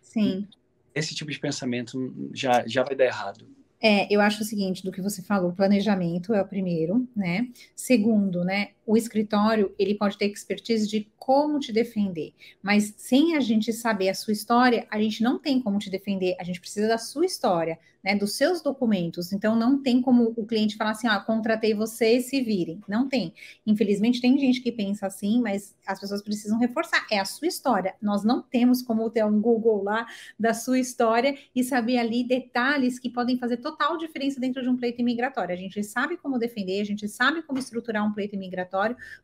Sim. 0.00 0.46
Esse 0.94 1.14
tipo 1.14 1.30
de 1.30 1.38
pensamento 1.38 2.14
já, 2.32 2.64
já 2.66 2.82
vai 2.82 2.94
dar 2.94 3.06
errado. 3.06 3.46
É, 3.82 4.06
eu 4.10 4.20
acho 4.20 4.42
o 4.42 4.46
seguinte, 4.46 4.82
do 4.82 4.90
que 4.90 5.02
você 5.02 5.20
falou, 5.20 5.52
planejamento 5.52 6.32
é 6.32 6.40
o 6.40 6.46
primeiro, 6.46 7.06
né? 7.14 7.48
Segundo, 7.76 8.42
né, 8.42 8.70
o 8.86 8.96
escritório, 8.96 9.74
ele 9.78 9.94
pode 9.94 10.18
ter 10.18 10.26
expertise 10.26 10.88
de 10.88 11.08
como 11.18 11.58
te 11.58 11.72
defender, 11.72 12.34
mas 12.62 12.94
sem 12.98 13.34
a 13.34 13.40
gente 13.40 13.72
saber 13.72 14.10
a 14.10 14.14
sua 14.14 14.32
história, 14.32 14.86
a 14.90 15.00
gente 15.00 15.22
não 15.22 15.38
tem 15.38 15.60
como 15.60 15.78
te 15.78 15.88
defender, 15.88 16.36
a 16.38 16.44
gente 16.44 16.60
precisa 16.60 16.86
da 16.86 16.98
sua 16.98 17.24
história, 17.24 17.78
né, 18.04 18.14
dos 18.14 18.36
seus 18.36 18.60
documentos. 18.60 19.32
Então 19.32 19.56
não 19.56 19.82
tem 19.82 20.02
como 20.02 20.34
o 20.36 20.44
cliente 20.44 20.76
falar 20.76 20.90
assim: 20.90 21.06
"Ah, 21.06 21.18
contratei 21.18 21.72
vocês, 21.72 22.26
se 22.26 22.42
virem". 22.42 22.82
Não 22.86 23.08
tem. 23.08 23.32
Infelizmente 23.66 24.20
tem 24.20 24.38
gente 24.38 24.60
que 24.60 24.70
pensa 24.70 25.06
assim, 25.06 25.40
mas 25.40 25.74
as 25.86 25.98
pessoas 25.98 26.20
precisam 26.20 26.58
reforçar, 26.58 27.06
é 27.10 27.18
a 27.18 27.24
sua 27.24 27.48
história. 27.48 27.94
Nós 28.02 28.22
não 28.22 28.42
temos 28.42 28.82
como 28.82 29.08
ter 29.08 29.24
um 29.24 29.40
Google 29.40 29.82
lá 29.82 30.06
da 30.38 30.52
sua 30.52 30.78
história 30.78 31.34
e 31.56 31.64
saber 31.64 31.96
ali 31.96 32.22
detalhes 32.22 32.98
que 32.98 33.08
podem 33.08 33.38
fazer 33.38 33.56
total 33.56 33.96
diferença 33.96 34.38
dentro 34.38 34.62
de 34.62 34.68
um 34.68 34.76
pleito 34.76 35.00
imigratório. 35.00 35.54
A 35.54 35.58
gente 35.58 35.82
sabe 35.82 36.18
como 36.18 36.38
defender, 36.38 36.82
a 36.82 36.84
gente 36.84 37.08
sabe 37.08 37.42
como 37.42 37.58
estruturar 37.58 38.06
um 38.06 38.12
pleito 38.12 38.34
imigratório 38.34 38.73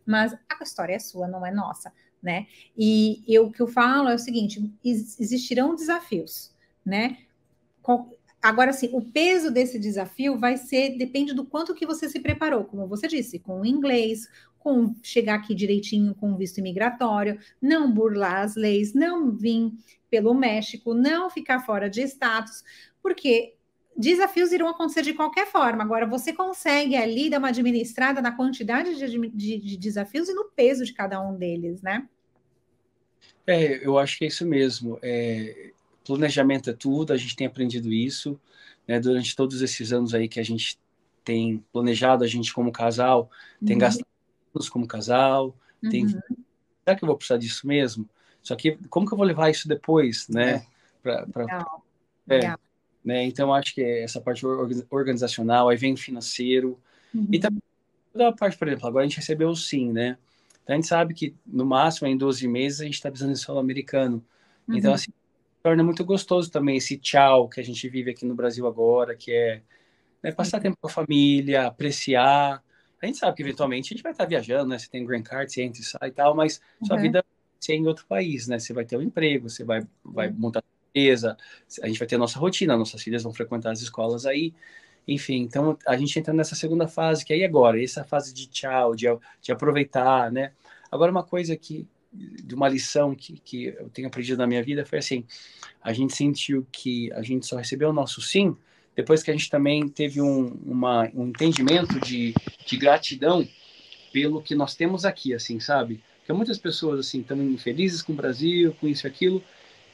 mas 0.06 0.34
a 0.48 0.62
história 0.62 0.94
é 0.94 0.98
sua, 0.98 1.28
não 1.28 1.44
é 1.44 1.50
nossa, 1.50 1.92
né? 2.22 2.46
E 2.76 3.24
eu, 3.28 3.46
o 3.46 3.52
que 3.52 3.60
eu 3.60 3.68
falo 3.68 4.08
é 4.08 4.14
o 4.14 4.18
seguinte: 4.18 4.72
existirão 4.84 5.74
desafios, 5.74 6.54
né? 6.84 7.18
Qual, 7.82 8.10
Agora, 8.42 8.72
sim, 8.72 8.88
o 8.92 9.02
peso 9.02 9.50
desse 9.50 9.78
desafio 9.78 10.38
vai 10.38 10.56
ser, 10.56 10.96
depende 10.96 11.34
do 11.34 11.44
quanto 11.44 11.74
que 11.74 11.84
você 11.84 12.08
se 12.08 12.20
preparou, 12.20 12.64
como 12.64 12.86
você 12.86 13.06
disse, 13.06 13.38
com 13.38 13.60
o 13.60 13.66
inglês, 13.66 14.26
com 14.58 14.94
chegar 15.02 15.34
aqui 15.34 15.54
direitinho 15.54 16.14
com 16.14 16.36
visto 16.36 16.58
imigratório, 16.58 17.38
não 17.60 17.92
burlar 17.92 18.42
as 18.42 18.56
leis, 18.56 18.94
não 18.94 19.30
vir 19.30 19.72
pelo 20.08 20.32
México, 20.32 20.94
não 20.94 21.28
ficar 21.28 21.60
fora 21.60 21.90
de 21.90 22.02
status, 22.02 22.64
porque 23.02 23.56
desafios 24.00 24.50
irão 24.50 24.68
acontecer 24.68 25.02
de 25.02 25.12
qualquer 25.12 25.46
forma. 25.46 25.84
Agora, 25.84 26.06
você 26.06 26.32
consegue 26.32 26.96
ali 26.96 27.28
dar 27.28 27.38
uma 27.38 27.48
administrada 27.48 28.22
na 28.22 28.32
quantidade 28.32 28.96
de, 28.96 29.28
de, 29.28 29.58
de, 29.58 29.76
desafios 29.76 30.28
e 30.28 30.34
no 30.34 30.46
peso 30.46 30.84
de 30.84 30.92
cada 30.92 31.20
um 31.20 31.36
deles, 31.36 31.82
né? 31.82 32.08
É, 33.46 33.86
eu 33.86 33.98
acho 33.98 34.18
que 34.18 34.24
é 34.24 34.28
isso 34.28 34.46
mesmo. 34.46 34.98
É, 35.02 35.72
planejamento 36.04 36.70
é 36.70 36.72
tudo, 36.72 37.12
a 37.12 37.16
gente 37.16 37.36
tem 37.36 37.46
aprendido 37.46 37.92
isso, 37.92 38.40
né, 38.88 38.98
durante 38.98 39.36
todos 39.36 39.60
esses 39.60 39.92
anos 39.92 40.14
aí 40.14 40.28
que 40.28 40.40
a 40.40 40.44
gente 40.44 40.78
tem 41.22 41.62
planejado, 41.72 42.24
a 42.24 42.26
gente 42.26 42.52
como 42.52 42.72
casal, 42.72 43.30
tem 43.64 43.74
uhum. 43.74 43.80
gastado 43.80 44.06
como 44.72 44.86
casal, 44.86 45.54
uhum. 45.82 45.90
tem... 45.90 46.08
Será 46.08 46.96
que 46.96 47.04
eu 47.04 47.06
vou 47.06 47.16
precisar 47.16 47.36
disso 47.36 47.66
mesmo? 47.66 48.08
Só 48.42 48.56
que 48.56 48.78
como 48.88 49.06
que 49.06 49.12
eu 49.12 49.18
vou 49.18 49.26
levar 49.26 49.50
isso 49.50 49.68
depois, 49.68 50.26
né? 50.28 50.50
É. 50.54 50.66
Pra, 51.02 51.26
pra... 51.26 51.44
Legal. 51.44 51.86
É. 52.26 52.34
Legal. 52.34 52.60
Né? 53.04 53.24
Então, 53.24 53.52
acho 53.52 53.74
que 53.74 53.82
é 53.82 54.02
essa 54.02 54.20
parte 54.20 54.44
organizacional, 54.90 55.68
aí 55.68 55.76
vem 55.76 55.94
o 55.94 55.96
financeiro. 55.96 56.78
Uhum. 57.14 57.28
E 57.32 57.38
também 57.38 57.62
toda 58.12 58.28
a 58.28 58.32
parte, 58.32 58.58
por 58.58 58.68
exemplo, 58.68 58.86
agora 58.86 59.04
a 59.04 59.08
gente 59.08 59.16
recebeu 59.16 59.48
o 59.48 59.56
sim, 59.56 59.90
né? 59.90 60.18
Então, 60.62 60.74
a 60.74 60.76
gente 60.76 60.86
sabe 60.86 61.14
que, 61.14 61.34
no 61.46 61.64
máximo, 61.64 62.06
em 62.08 62.16
12 62.16 62.46
meses, 62.46 62.80
a 62.80 62.84
gente 62.84 62.94
está 62.94 63.10
precisando 63.10 63.34
de 63.34 63.40
solo 63.40 63.58
americano. 63.58 64.24
Então, 64.64 64.74
uhum. 64.74 64.78
Então, 64.78 64.94
assim, 64.94 65.10
torna 65.62 65.82
muito 65.82 66.04
gostoso 66.04 66.50
também 66.50 66.76
esse 66.76 66.96
tchau 66.96 67.48
que 67.48 67.60
a 67.60 67.64
gente 67.64 67.88
vive 67.88 68.10
aqui 68.10 68.24
no 68.24 68.34
Brasil 68.34 68.66
agora, 68.66 69.16
que 69.16 69.32
é 69.32 69.62
né, 70.22 70.32
passar 70.32 70.58
uhum. 70.58 70.62
tempo 70.62 70.78
com 70.80 70.88
a 70.88 70.90
família, 70.90 71.66
apreciar. 71.66 72.62
A 73.02 73.06
gente 73.06 73.18
sabe 73.18 73.36
que, 73.36 73.42
eventualmente, 73.42 73.92
a 73.92 73.96
gente 73.96 74.02
vai 74.02 74.12
estar 74.12 74.26
viajando, 74.26 74.68
né? 74.68 74.78
Você 74.78 74.88
tem 74.88 75.04
green 75.04 75.22
card, 75.22 75.50
você 75.50 75.62
entra 75.62 75.80
e 75.80 75.84
sai 75.84 76.08
e 76.08 76.12
tal, 76.12 76.34
mas 76.34 76.60
sua 76.84 76.96
uhum. 76.96 77.02
vida 77.02 77.24
é 77.68 77.72
em 77.72 77.86
outro 77.86 78.06
país, 78.06 78.46
né? 78.46 78.58
Você 78.58 78.72
vai 78.72 78.84
ter 78.84 78.96
um 78.96 79.02
emprego, 79.02 79.48
você 79.48 79.64
vai, 79.64 79.86
vai 80.04 80.30
montar 80.30 80.62
a 81.82 81.86
gente 81.86 81.98
vai 81.98 82.08
ter 82.08 82.16
a 82.16 82.18
nossa 82.18 82.38
rotina, 82.38 82.76
nossas 82.76 83.02
filhas 83.02 83.22
vão 83.22 83.32
frequentar 83.32 83.70
as 83.70 83.80
escolas 83.80 84.26
aí, 84.26 84.52
enfim, 85.06 85.42
então 85.42 85.78
a 85.86 85.96
gente 85.96 86.18
entra 86.18 86.32
nessa 86.32 86.54
segunda 86.54 86.86
fase, 86.86 87.24
que 87.24 87.32
aí 87.32 87.44
agora, 87.44 87.82
essa 87.82 88.04
fase 88.04 88.32
de 88.34 88.46
tchau, 88.46 88.94
de, 88.94 89.06
de 89.40 89.52
aproveitar, 89.52 90.30
né? 90.30 90.52
Agora, 90.90 91.10
uma 91.10 91.22
coisa 91.22 91.56
que, 91.56 91.86
de 92.12 92.54
uma 92.54 92.68
lição 92.68 93.14
que, 93.14 93.40
que 93.44 93.66
eu 93.66 93.88
tenho 93.90 94.08
aprendido 94.08 94.38
na 94.38 94.46
minha 94.46 94.62
vida 94.62 94.84
foi 94.84 94.98
assim, 94.98 95.24
a 95.82 95.92
gente 95.92 96.14
sentiu 96.14 96.66
que 96.70 97.12
a 97.12 97.22
gente 97.22 97.46
só 97.46 97.56
recebeu 97.56 97.90
o 97.90 97.92
nosso 97.92 98.20
sim 98.20 98.56
depois 98.94 99.22
que 99.22 99.30
a 99.30 99.34
gente 99.34 99.48
também 99.48 99.88
teve 99.88 100.20
um, 100.20 100.48
uma, 100.64 101.10
um 101.14 101.28
entendimento 101.28 101.98
de, 102.00 102.34
de 102.66 102.76
gratidão 102.76 103.46
pelo 104.12 104.42
que 104.42 104.54
nós 104.54 104.74
temos 104.74 105.04
aqui, 105.04 105.32
assim, 105.32 105.60
sabe? 105.60 106.02
Porque 106.18 106.32
muitas 106.32 106.58
pessoas, 106.58 107.00
assim, 107.00 107.20
estão 107.20 107.40
infelizes 107.42 108.02
com 108.02 108.12
o 108.12 108.16
Brasil, 108.16 108.76
com 108.80 108.86
isso 108.86 109.06
e 109.06 109.08
aquilo, 109.08 109.42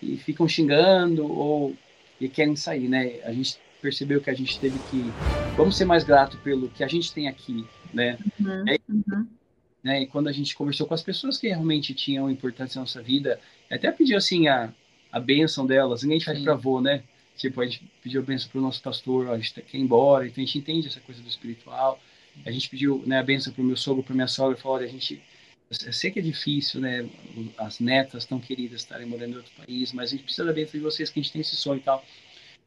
e 0.02 0.16
ficam 0.16 0.48
xingando 0.48 1.26
ou 1.30 1.74
e 2.20 2.28
querem 2.28 2.56
sair, 2.56 2.88
né? 2.88 3.20
A 3.24 3.32
gente 3.32 3.58
percebeu 3.80 4.20
que 4.20 4.30
a 4.30 4.34
gente 4.34 4.58
teve 4.58 4.78
que 4.90 5.04
vamos 5.56 5.76
ser 5.76 5.84
mais 5.84 6.02
grato 6.02 6.38
pelo 6.38 6.68
que 6.68 6.82
a 6.82 6.88
gente 6.88 7.12
tem 7.12 7.28
aqui, 7.28 7.64
né? 7.92 8.18
Uhum, 8.40 8.64
e, 8.66 8.80
uhum. 8.88 9.26
né? 9.82 10.02
E 10.02 10.06
quando 10.06 10.28
a 10.28 10.32
gente 10.32 10.56
conversou 10.56 10.86
com 10.86 10.94
as 10.94 11.02
pessoas 11.02 11.36
que 11.38 11.48
realmente 11.48 11.94
tinham 11.94 12.30
importância 12.30 12.78
na 12.78 12.82
nossa 12.82 13.02
vida, 13.02 13.38
até 13.70 13.90
pediu 13.90 14.16
assim 14.16 14.48
a 14.48 14.72
a 15.16 15.20
bênção 15.20 15.66
delas, 15.66 16.02
ninguém 16.02 16.20
faz 16.20 16.38
para 16.40 16.52
avô, 16.52 16.80
né? 16.80 17.02
Tipo, 17.36 17.60
a 17.60 17.64
gente 17.64 17.82
pediu 18.02 18.20
a 18.20 18.24
bênção 18.24 18.50
para 18.50 18.58
o 18.58 18.62
nosso 18.62 18.82
pastor, 18.82 19.28
ó, 19.28 19.32
a 19.32 19.38
gente 19.38 19.54
quer 19.54 19.78
ir 19.78 19.80
embora, 19.80 20.26
então 20.26 20.42
a 20.42 20.46
gente 20.46 20.58
entende 20.58 20.86
essa 20.88 21.00
coisa 21.00 21.22
do 21.22 21.28
espiritual. 21.28 21.98
A 22.44 22.50
gente 22.50 22.68
pediu 22.68 23.02
né, 23.06 23.18
a 23.18 23.22
bênção 23.22 23.52
para 23.52 23.62
o 23.62 23.64
meu 23.64 23.76
sogro, 23.76 24.02
para 24.02 24.14
minha 24.14 24.28
sogra, 24.28 24.56
falou, 24.56 24.76
olha, 24.76 24.86
a 24.86 24.90
gente 24.90 25.22
eu 25.68 25.92
sei 25.92 26.10
que 26.10 26.20
é 26.20 26.22
difícil, 26.22 26.80
né? 26.80 27.08
As 27.58 27.80
netas 27.80 28.24
tão 28.24 28.38
queridas 28.38 28.82
estarem 28.82 29.06
morando 29.06 29.32
em 29.32 29.36
outro 29.36 29.52
país, 29.56 29.92
mas 29.92 30.10
a 30.10 30.12
gente 30.12 30.22
precisa 30.22 30.44
da 30.44 30.52
bênção 30.52 30.78
de 30.78 30.84
vocês, 30.84 31.10
que 31.10 31.18
a 31.18 31.22
gente 31.22 31.32
tem 31.32 31.40
esse 31.40 31.56
sonho 31.56 31.78
e 31.78 31.82
tal. 31.82 32.04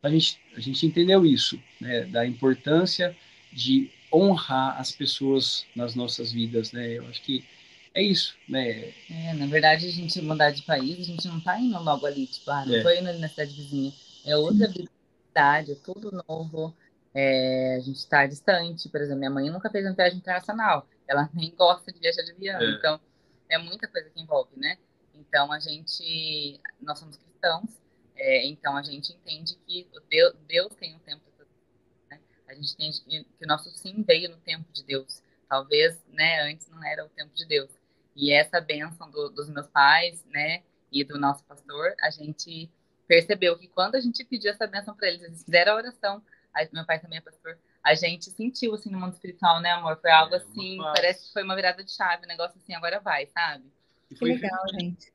A 0.03 0.09
gente, 0.09 0.39
a 0.55 0.59
gente 0.59 0.85
entendeu 0.85 1.25
isso, 1.25 1.61
né? 1.79 2.01
Da 2.03 2.25
importância 2.25 3.15
de 3.53 3.89
honrar 4.11 4.79
as 4.79 4.91
pessoas 4.91 5.65
nas 5.75 5.95
nossas 5.95 6.31
vidas, 6.31 6.73
né? 6.73 6.97
Eu 6.97 7.07
acho 7.07 7.21
que 7.21 7.45
é 7.93 8.03
isso, 8.03 8.35
né? 8.47 8.93
É, 9.09 9.33
na 9.33 9.45
verdade, 9.45 9.87
a 9.87 9.91
gente 9.91 10.21
mudar 10.21 10.51
de 10.51 10.63
país, 10.63 10.99
a 10.99 11.03
gente 11.03 11.27
não 11.27 11.39
tá 11.39 11.57
indo 11.57 11.81
logo 11.81 12.05
ali, 12.05 12.27
tipo, 12.27 12.51
ah, 12.51 12.65
não 12.65 12.75
é. 12.75 12.83
tô 12.83 12.89
indo 12.89 13.07
ali 13.07 13.19
na 13.19 13.29
cidade 13.29 13.53
vizinha. 13.53 13.93
É 14.25 14.35
outra 14.35 14.69
cidade, 14.69 15.71
é 15.71 15.75
tudo 15.75 16.23
novo. 16.27 16.75
É, 17.13 17.77
a 17.77 17.79
gente 17.79 17.97
está 17.97 18.27
distante, 18.27 18.89
por 18.89 18.99
exemplo, 18.99 19.19
minha 19.19 19.31
mãe 19.31 19.49
nunca 19.49 19.69
fez 19.69 19.85
uma 19.85 19.95
viagem 19.95 20.17
internacional 20.17 20.85
ela 21.09 21.27
nem 21.33 21.53
gosta 21.55 21.91
de 21.91 21.99
viajar 21.99 22.21
de 22.21 22.31
avião. 22.31 22.61
É. 22.61 22.71
Então, 22.71 23.01
é 23.49 23.57
muita 23.57 23.87
coisa 23.87 24.09
que 24.11 24.21
envolve, 24.21 24.55
né? 24.55 24.77
Então, 25.15 25.51
a 25.51 25.59
gente, 25.59 26.61
nós 26.79 26.99
somos 26.99 27.17
cristãos, 27.17 27.79
é, 28.15 28.45
então 28.45 28.77
a 28.77 28.83
gente 28.83 29.13
entende 29.13 29.55
que 29.65 29.89
Deus, 30.09 30.35
Deus 30.47 30.75
tem 30.75 30.95
um 30.95 30.99
tempo, 30.99 31.23
né? 32.09 32.19
A 32.47 32.53
gente 32.53 32.73
entende 32.73 33.01
que, 33.01 33.23
que 33.23 33.45
o 33.45 33.47
nosso 33.47 33.69
sim 33.71 34.03
veio 34.03 34.29
no 34.29 34.37
tempo 34.37 34.71
de 34.71 34.83
Deus. 34.83 35.23
Talvez, 35.47 35.99
né, 36.09 36.43
antes 36.43 36.69
não 36.69 36.83
era 36.83 37.03
o 37.03 37.09
tempo 37.09 37.33
de 37.33 37.45
Deus. 37.45 37.71
E 38.15 38.31
essa 38.31 38.61
bênção 38.61 39.09
do, 39.09 39.29
dos 39.29 39.49
meus 39.49 39.67
pais, 39.67 40.23
né, 40.25 40.63
e 40.91 41.03
do 41.03 41.17
nosso 41.17 41.43
pastor, 41.45 41.95
a 42.01 42.09
gente 42.11 42.69
percebeu 43.07 43.57
que 43.57 43.67
quando 43.67 43.95
a 43.95 43.99
gente 43.99 44.23
pediu 44.23 44.51
essa 44.51 44.67
bênção 44.67 44.95
para 44.95 45.07
eles, 45.07 45.23
eles 45.23 45.43
fizeram 45.43 45.73
a 45.73 45.75
oração, 45.75 46.23
aí 46.53 46.69
meu 46.71 46.85
pai 46.85 46.99
também 46.99 47.17
é 47.17 47.21
pastor, 47.21 47.57
a 47.83 47.95
gente 47.95 48.29
sentiu, 48.29 48.73
assim, 48.73 48.89
no 48.89 48.99
mundo 48.99 49.13
espiritual, 49.13 49.61
né, 49.61 49.71
amor? 49.71 49.97
Foi 50.01 50.11
algo 50.11 50.33
é, 50.33 50.37
assim, 50.37 50.77
parece 50.77 51.27
que 51.27 51.33
foi 51.33 51.43
uma 51.43 51.55
virada 51.55 51.83
de 51.83 51.91
chave, 51.91 52.25
um 52.25 52.27
negócio 52.27 52.57
assim, 52.57 52.73
agora 52.73 52.99
vai, 52.99 53.25
sabe? 53.27 53.63
Que 54.09 54.25
legal, 54.25 54.59
gente. 54.79 55.11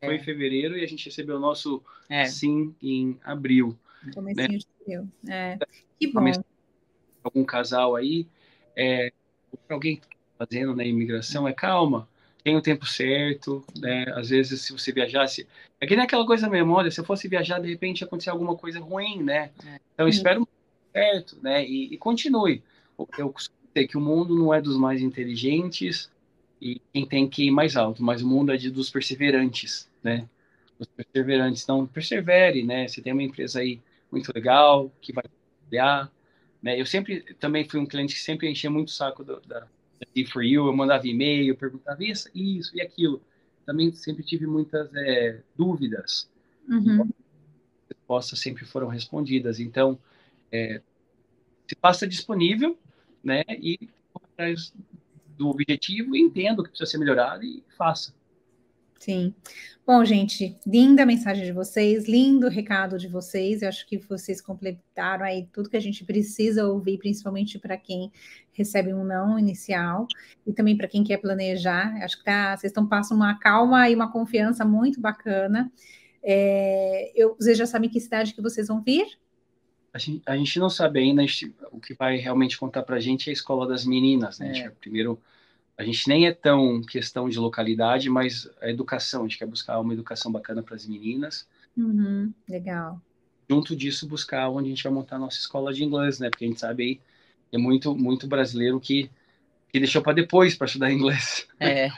Foi 0.00 0.14
é. 0.14 0.16
em 0.16 0.22
fevereiro 0.22 0.76
e 0.76 0.84
a 0.84 0.86
gente 0.86 1.06
recebeu 1.06 1.36
o 1.36 1.40
nosso 1.40 1.82
é. 2.08 2.26
sim 2.26 2.74
em 2.82 3.18
abril. 3.24 3.78
Comecinho 4.14 4.48
né? 4.48 4.58
de 4.58 4.66
abril. 4.82 5.08
É. 5.28 5.58
Que 5.98 6.06
bom. 6.12 6.32
Algum 7.22 7.44
casal 7.44 7.96
aí, 7.96 8.26
é, 8.76 9.12
alguém 9.68 9.96
tá 9.96 10.06
fazendo 10.38 10.68
na 10.68 10.76
né, 10.76 10.88
imigração, 10.88 11.48
é 11.48 11.52
calma. 11.52 12.08
tem 12.42 12.56
o 12.56 12.62
tempo 12.62 12.86
certo, 12.86 13.64
né? 13.76 14.06
Às 14.14 14.30
vezes, 14.30 14.62
se 14.62 14.72
você 14.72 14.92
viajasse. 14.92 15.46
É 15.80 15.86
que 15.86 15.94
nem 15.94 16.04
aquela 16.04 16.24
coisa 16.24 16.48
olha, 16.48 16.90
se 16.90 17.00
eu 17.00 17.04
fosse 17.04 17.28
viajar, 17.28 17.60
de 17.60 17.68
repente 17.68 18.04
acontecer 18.04 18.30
alguma 18.30 18.56
coisa 18.56 18.80
ruim, 18.80 19.22
né? 19.22 19.50
É. 19.66 19.80
Então, 19.94 20.08
espero 20.08 20.48
certo, 20.92 21.38
né? 21.42 21.66
E, 21.66 21.94
e 21.94 21.98
continue. 21.98 22.62
Eu 23.16 23.30
costumo 23.30 23.58
dizer 23.72 23.88
que 23.88 23.96
o 23.96 24.00
mundo 24.00 24.36
não 24.36 24.52
é 24.52 24.60
dos 24.60 24.76
mais 24.76 25.00
inteligentes 25.00 26.10
e 26.60 26.80
quem 26.92 27.06
tem 27.06 27.28
que 27.28 27.44
ir 27.44 27.50
mais 27.50 27.76
alto, 27.76 28.02
mas 28.02 28.22
o 28.22 28.26
mundo 28.26 28.52
é 28.52 28.56
de, 28.56 28.70
dos 28.70 28.90
perseverantes, 28.90 29.88
né? 30.02 30.28
Os 30.78 30.86
perseverantes. 30.88 31.62
Então, 31.62 31.86
persevere, 31.86 32.64
né? 32.64 32.88
Você 32.88 33.00
tem 33.00 33.12
uma 33.12 33.22
empresa 33.22 33.60
aí 33.60 33.80
muito 34.10 34.32
legal, 34.34 34.90
que 35.00 35.12
vai 35.12 35.24
trabalhar, 35.68 36.10
né? 36.62 36.80
Eu 36.80 36.86
sempre 36.86 37.20
também 37.38 37.68
fui 37.68 37.78
um 37.78 37.86
cliente 37.86 38.14
que 38.14 38.20
sempre 38.20 38.50
enchia 38.50 38.70
muito 38.70 38.88
o 38.88 38.92
saco 38.92 39.22
do, 39.22 39.40
da, 39.40 39.60
da 39.60 40.26
for 40.30 40.42
You, 40.42 40.66
eu 40.66 40.76
mandava 40.76 41.06
e-mail, 41.06 41.56
perguntava 41.56 42.02
isso, 42.02 42.28
isso 42.34 42.76
e 42.76 42.80
aquilo. 42.80 43.22
Também 43.64 43.92
sempre 43.92 44.24
tive 44.24 44.46
muitas 44.46 44.90
é, 44.94 45.40
dúvidas. 45.56 46.28
Uhum. 46.68 47.02
As 47.02 47.96
respostas 47.96 48.38
sempre 48.40 48.64
foram 48.64 48.88
respondidas. 48.88 49.60
Então, 49.60 49.98
é, 50.52 50.80
se 51.66 51.76
passa 51.76 52.06
disponível, 52.06 52.78
né? 53.22 53.44
E 53.48 53.78
atrás 54.14 54.72
do 55.36 55.48
objetivo, 55.48 56.16
entendo 56.16 56.62
que 56.62 56.70
precisa 56.70 56.90
ser 56.90 56.98
melhorado 56.98 57.44
e 57.44 57.62
faça. 57.76 58.12
Sim. 58.98 59.32
Bom, 59.86 60.04
gente, 60.04 60.58
linda 60.66 61.04
a 61.04 61.06
mensagem 61.06 61.44
de 61.44 61.52
vocês, 61.52 62.08
lindo 62.08 62.46
o 62.46 62.50
recado 62.50 62.98
de 62.98 63.06
vocês. 63.06 63.62
Eu 63.62 63.68
acho 63.68 63.86
que 63.86 63.96
vocês 63.96 64.40
completaram 64.40 65.24
aí 65.24 65.48
tudo 65.52 65.70
que 65.70 65.76
a 65.76 65.80
gente 65.80 66.04
precisa 66.04 66.66
ouvir, 66.66 66.98
principalmente 66.98 67.58
para 67.58 67.76
quem 67.76 68.10
recebe 68.52 68.92
um 68.92 69.04
não 69.04 69.38
inicial 69.38 70.06
e 70.44 70.52
também 70.52 70.76
para 70.76 70.88
quem 70.88 71.04
quer 71.04 71.18
planejar. 71.18 71.94
Acho 72.02 72.18
que 72.18 72.24
tá, 72.24 72.56
vocês 72.56 72.70
estão 72.70 72.86
passando 72.86 73.18
uma 73.18 73.38
calma 73.38 73.88
e 73.88 73.94
uma 73.94 74.10
confiança 74.10 74.64
muito 74.64 75.00
bacana. 75.00 75.70
É, 76.22 77.12
eu, 77.14 77.36
vocês 77.36 77.56
já 77.56 77.66
sabem 77.66 77.88
que 77.88 78.00
cidade 78.00 78.34
que 78.34 78.42
vocês 78.42 78.66
vão 78.66 78.82
vir? 78.82 79.06
A 79.92 79.98
gente, 79.98 80.22
a 80.26 80.36
gente 80.36 80.58
não 80.58 80.68
sabe 80.68 81.00
ainda, 81.00 81.22
o 81.72 81.80
que 81.80 81.94
vai 81.94 82.16
realmente 82.16 82.58
contar 82.58 82.82
para 82.82 82.96
a 82.96 83.00
gente 83.00 83.28
é 83.28 83.30
a 83.30 83.32
escola 83.32 83.66
das 83.66 83.84
meninas, 83.84 84.38
né? 84.38 84.58
É. 84.58 84.70
primeiro 84.70 85.20
a 85.78 85.84
gente 85.84 86.08
nem 86.08 86.26
é 86.26 86.34
tão 86.34 86.82
questão 86.82 87.28
de 87.28 87.38
localidade, 87.38 88.10
mas 88.10 88.50
a 88.60 88.68
educação, 88.68 89.20
a 89.20 89.28
gente 89.28 89.38
quer 89.38 89.46
buscar 89.46 89.78
uma 89.78 89.92
educação 89.92 90.30
bacana 90.32 90.60
para 90.60 90.74
as 90.74 90.84
meninas. 90.84 91.48
Uhum, 91.76 92.34
legal. 92.48 93.00
Junto 93.48 93.76
disso, 93.76 94.08
buscar 94.08 94.50
onde 94.50 94.66
a 94.66 94.70
gente 94.70 94.82
vai 94.82 94.92
montar 94.92 95.16
a 95.16 95.20
nossa 95.20 95.38
escola 95.38 95.72
de 95.72 95.84
inglês, 95.84 96.18
né? 96.18 96.28
Porque 96.28 96.44
a 96.44 96.48
gente 96.48 96.58
sabe 96.58 96.82
aí, 96.82 97.00
é 97.52 97.56
muito, 97.56 97.94
muito 97.94 98.26
brasileiro 98.26 98.80
que, 98.80 99.08
que 99.70 99.78
deixou 99.78 100.02
para 100.02 100.14
depois 100.14 100.54
para 100.54 100.66
estudar 100.66 100.90
inglês. 100.90 101.46
É. 101.60 101.90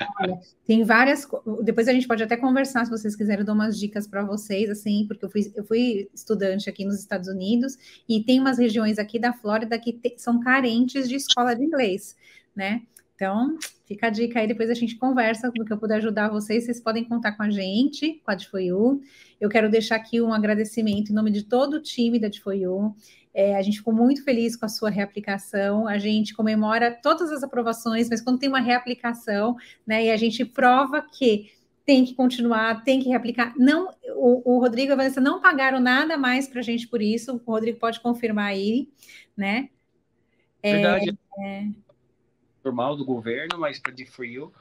Tem 0.67 0.85
várias. 0.85 1.27
Depois 1.62 1.87
a 1.89 1.93
gente 1.93 2.07
pode 2.07 2.23
até 2.23 2.37
conversar, 2.37 2.85
se 2.85 2.91
vocês 2.91 3.15
quiserem, 3.15 3.41
eu 3.41 3.47
dou 3.47 3.55
umas 3.55 3.79
dicas 3.79 4.07
para 4.07 4.25
vocês, 4.25 4.69
assim, 4.71 5.05
porque 5.07 5.25
eu 5.25 5.31
fui, 5.31 5.53
eu 5.55 5.65
fui 5.65 6.09
estudante 6.15 6.69
aqui 6.69 6.85
nos 6.85 6.99
Estados 6.99 7.29
Unidos 7.29 7.77
e 8.09 8.23
tem 8.23 8.41
umas 8.41 8.59
regiões 8.59 8.99
aqui 8.99 9.19
da 9.19 9.33
Flórida 9.33 9.79
que 9.79 9.93
te, 9.93 10.15
são 10.17 10.41
carentes 10.41 11.09
de 11.09 11.15
escola 11.17 11.55
de 11.55 11.65
inglês, 11.65 12.17
né? 12.55 12.83
Então, 13.21 13.59
fica 13.85 14.07
a 14.07 14.11
dica 14.11 14.41
aí, 14.41 14.47
depois 14.47 14.71
a 14.71 14.75
gente 14.75 14.97
conversa, 14.97 15.53
no 15.55 15.62
que 15.62 15.71
eu 15.71 15.77
puder 15.77 15.97
ajudar 15.97 16.31
vocês, 16.31 16.65
vocês 16.65 16.81
podem 16.81 17.05
contar 17.05 17.33
com 17.33 17.43
a 17.43 17.50
gente, 17.50 18.15
com 18.25 18.31
a 18.31 18.35
Difoiu. 18.35 19.03
Eu 19.39 19.50
quero 19.50 19.71
deixar 19.71 19.97
aqui 19.97 20.23
um 20.23 20.33
agradecimento 20.33 21.11
em 21.11 21.15
nome 21.15 21.31
de 21.31 21.43
todo 21.43 21.75
o 21.75 21.83
time 21.83 22.19
da 22.19 22.29
Difoiu. 22.29 22.97
É, 23.35 23.57
a 23.57 23.61
gente 23.61 23.77
ficou 23.77 23.93
muito 23.93 24.25
feliz 24.25 24.57
com 24.57 24.65
a 24.65 24.71
sua 24.71 24.89
reaplicação. 24.89 25.87
A 25.87 25.99
gente 25.99 26.33
comemora 26.33 26.91
todas 26.91 27.31
as 27.31 27.43
aprovações, 27.43 28.09
mas 28.09 28.23
quando 28.23 28.39
tem 28.39 28.49
uma 28.49 28.59
reaplicação, 28.59 29.55
né, 29.87 30.07
e 30.07 30.11
a 30.11 30.17
gente 30.17 30.43
prova 30.43 31.03
que 31.03 31.50
tem 31.85 32.07
que 32.07 32.15
continuar, 32.15 32.83
tem 32.85 33.00
que 33.00 33.11
reaplicar. 33.11 33.53
Não, 33.55 33.93
o, 34.17 34.55
o 34.55 34.61
Rodrigo 34.61 34.93
e 34.93 34.95
a 34.95 34.97
Vanessa 34.97 35.21
não 35.21 35.43
pagaram 35.43 35.79
nada 35.79 36.17
mais 36.17 36.49
para 36.49 36.61
a 36.61 36.65
gente 36.65 36.89
por 36.89 37.03
isso. 37.03 37.35
O 37.35 37.53
Rodrigo 37.53 37.79
pode 37.79 38.00
confirmar 38.00 38.47
aí, 38.47 38.89
né? 39.37 39.69
É, 40.63 40.73
Verdade. 40.73 41.19
É, 41.39 41.67
normal 42.65 42.97
do 42.97 43.05
governo, 43.05 43.59
mas 43.59 43.81
de 43.81 44.05
frio 44.05 44.53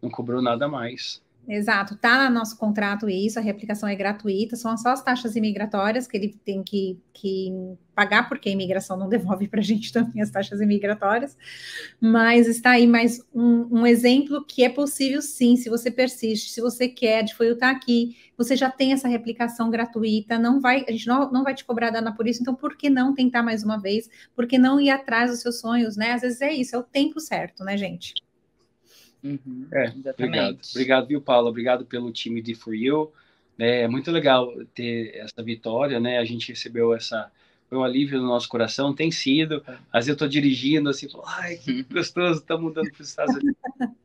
não 0.00 0.10
cobrou 0.10 0.40
nada 0.40 0.68
mais. 0.68 1.22
Exato, 1.50 1.96
tá 1.96 2.28
no 2.28 2.34
nosso 2.34 2.58
contrato 2.58 3.08
isso, 3.08 3.38
a 3.38 3.42
reaplicação 3.42 3.88
é 3.88 3.96
gratuita, 3.96 4.54
são 4.54 4.76
só 4.76 4.90
as 4.90 5.02
taxas 5.02 5.34
imigratórias 5.34 6.06
que 6.06 6.14
ele 6.14 6.38
tem 6.44 6.62
que, 6.62 7.00
que 7.14 7.50
pagar, 7.94 8.28
porque 8.28 8.50
a 8.50 8.52
imigração 8.52 8.98
não 8.98 9.08
devolve 9.08 9.48
para 9.48 9.60
a 9.60 9.62
gente 9.62 9.90
também 9.90 10.20
as 10.20 10.30
taxas 10.30 10.60
imigratórias, 10.60 11.38
mas 11.98 12.46
está 12.46 12.72
aí 12.72 12.86
mais 12.86 13.26
um, 13.34 13.78
um, 13.80 13.86
exemplo 13.86 14.44
que 14.44 14.62
é 14.62 14.68
possível 14.68 15.22
sim, 15.22 15.56
se 15.56 15.70
você 15.70 15.90
persiste, 15.90 16.50
se 16.50 16.60
você 16.60 16.86
quer, 16.86 17.22
de 17.24 17.34
foi 17.34 17.50
estar 17.50 17.70
aqui, 17.70 18.14
você 18.36 18.54
já 18.54 18.70
tem 18.70 18.92
essa 18.92 19.08
reaplicação 19.08 19.70
gratuita, 19.70 20.38
não 20.38 20.60
vai, 20.60 20.84
a 20.86 20.92
gente 20.92 21.06
não, 21.06 21.32
não 21.32 21.44
vai 21.44 21.54
te 21.54 21.64
cobrar 21.64 21.88
dana 21.88 22.14
por 22.14 22.28
isso, 22.28 22.42
então 22.42 22.54
por 22.54 22.76
que 22.76 22.90
não 22.90 23.14
tentar 23.14 23.42
mais 23.42 23.64
uma 23.64 23.80
vez? 23.80 24.10
Por 24.36 24.46
que 24.46 24.58
não 24.58 24.78
ir 24.78 24.90
atrás 24.90 25.30
dos 25.30 25.40
seus 25.40 25.60
sonhos, 25.60 25.96
né? 25.96 26.12
Às 26.12 26.20
vezes 26.20 26.42
é 26.42 26.52
isso, 26.52 26.76
é 26.76 26.78
o 26.78 26.82
tempo 26.82 27.18
certo, 27.20 27.64
né, 27.64 27.74
gente? 27.78 28.12
Uhum, 29.22 29.68
é, 29.72 29.92
obrigado. 30.10 30.58
Obrigado, 30.70 31.06
viu, 31.06 31.20
Paulo? 31.20 31.48
Obrigado 31.48 31.84
pelo 31.84 32.12
time 32.12 32.40
de 32.40 32.54
For 32.54 32.74
You. 32.74 33.12
É, 33.58 33.82
é 33.82 33.88
muito 33.88 34.10
legal 34.10 34.52
ter 34.74 35.16
essa 35.16 35.42
vitória, 35.42 35.98
né? 35.98 36.18
A 36.18 36.24
gente 36.24 36.50
recebeu 36.50 36.94
essa. 36.94 37.30
Foi 37.68 37.76
um 37.76 37.84
alívio 37.84 38.18
no 38.18 38.28
nosso 38.28 38.48
coração, 38.48 38.94
tem 38.94 39.10
sido. 39.10 39.62
Às 39.92 40.06
vezes 40.06 40.08
eu 40.08 40.12
estou 40.14 40.28
dirigindo 40.28 40.88
assim, 40.88 41.08
falo, 41.08 41.24
ai, 41.26 41.56
que 41.56 41.82
gostoso, 41.82 42.40
tá 42.40 42.56
mudando 42.56 42.90
para 42.90 43.02
os 43.02 43.08
Estados 43.08 43.34
Unidos. 43.34 43.56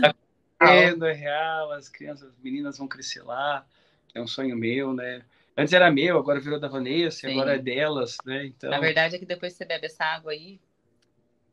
Tá 0.00 0.14
acontecendo, 0.66 1.06
é 1.06 1.12
real, 1.12 1.72
as 1.72 1.88
crianças, 1.88 2.28
as 2.28 2.38
meninas 2.42 2.78
vão 2.78 2.86
crescer 2.86 3.22
lá, 3.22 3.66
é 4.14 4.20
um 4.20 4.26
sonho 4.26 4.56
meu, 4.56 4.92
né? 4.94 5.22
Antes 5.56 5.72
era 5.72 5.90
meu, 5.90 6.18
agora 6.18 6.40
virou 6.40 6.58
da 6.60 6.68
Vanessa, 6.68 7.20
Sim. 7.20 7.32
agora 7.32 7.56
é 7.56 7.58
delas, 7.58 8.16
né? 8.24 8.46
Então... 8.46 8.70
Na 8.70 8.78
verdade 8.78 9.16
é 9.16 9.18
que 9.18 9.26
depois 9.26 9.54
você 9.54 9.64
bebe 9.64 9.86
essa 9.86 10.04
água 10.04 10.32
aí, 10.32 10.60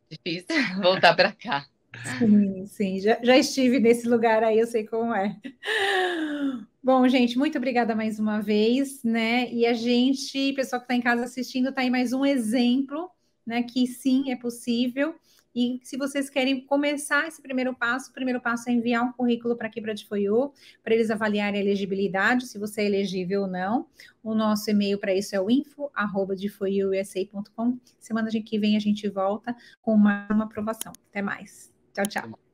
difícil 0.10 0.56
voltar 0.82 1.16
para 1.16 1.32
cá. 1.32 1.66
Sim, 2.20 2.66
sim, 2.66 3.00
já, 3.00 3.20
já 3.22 3.38
estive 3.38 3.80
nesse 3.80 4.08
lugar 4.08 4.44
aí, 4.44 4.60
eu 4.60 4.68
sei 4.68 4.86
como 4.86 5.14
é. 5.14 5.36
Bom, 6.84 7.08
gente, 7.08 7.38
muito 7.38 7.58
obrigada 7.58 7.96
mais 7.96 8.20
uma 8.20 8.42
vez, 8.42 9.02
né? 9.04 9.50
E 9.52 9.66
a 9.66 9.74
gente, 9.74 10.54
pessoal 10.54 10.80
que 10.80 10.86
está 10.86 10.96
em 10.96 11.02
casa 11.02 11.24
assistindo, 11.24 11.70
está 11.70 11.82
aí 11.82 11.90
mais 11.90 12.14
um 12.14 12.24
exemplo, 12.26 13.10
né? 13.46 13.64
Que 13.64 13.88
sim, 13.88 14.32
é 14.32 14.36
possível. 14.36 15.16
E 15.56 15.80
se 15.84 15.98
vocês 15.98 16.30
querem 16.30 16.66
começar 16.66 17.28
esse 17.28 17.42
primeiro 17.42 17.74
passo, 17.74 18.12
o 18.12 18.14
primeiro 18.14 18.40
passo 18.40 18.70
é 18.70 18.74
enviar 18.74 19.04
um 19.04 19.12
currículo 19.12 19.56
para 19.56 19.68
aqui 19.68 19.82
para 19.82 19.92
a 19.92 19.96
Difoiu, 19.96 20.54
para 20.84 20.94
eles 20.94 21.10
avaliarem 21.10 21.60
a 21.60 21.64
elegibilidade, 21.64 22.46
se 22.46 22.60
você 22.60 22.82
é 22.82 22.86
elegível 22.86 23.42
ou 23.42 23.48
não. 23.48 23.88
O 24.24 24.36
nosso 24.36 24.70
e-mail 24.70 25.00
para 25.00 25.16
isso 25.16 25.36
é 25.36 25.42
o 25.42 25.50
info.difoiuusa.com. 25.50 27.80
Semana 28.00 28.30
que 28.30 28.60
vem 28.60 28.78
a 28.78 28.80
gente 28.80 29.10
volta 29.10 29.56
com 29.82 29.96
uma, 29.96 30.28
uma 30.30 30.44
aprovação. 30.46 30.94
Até 31.10 31.24
mais. 31.24 31.76
Tchau, 31.98 32.06
tchau. 32.06 32.47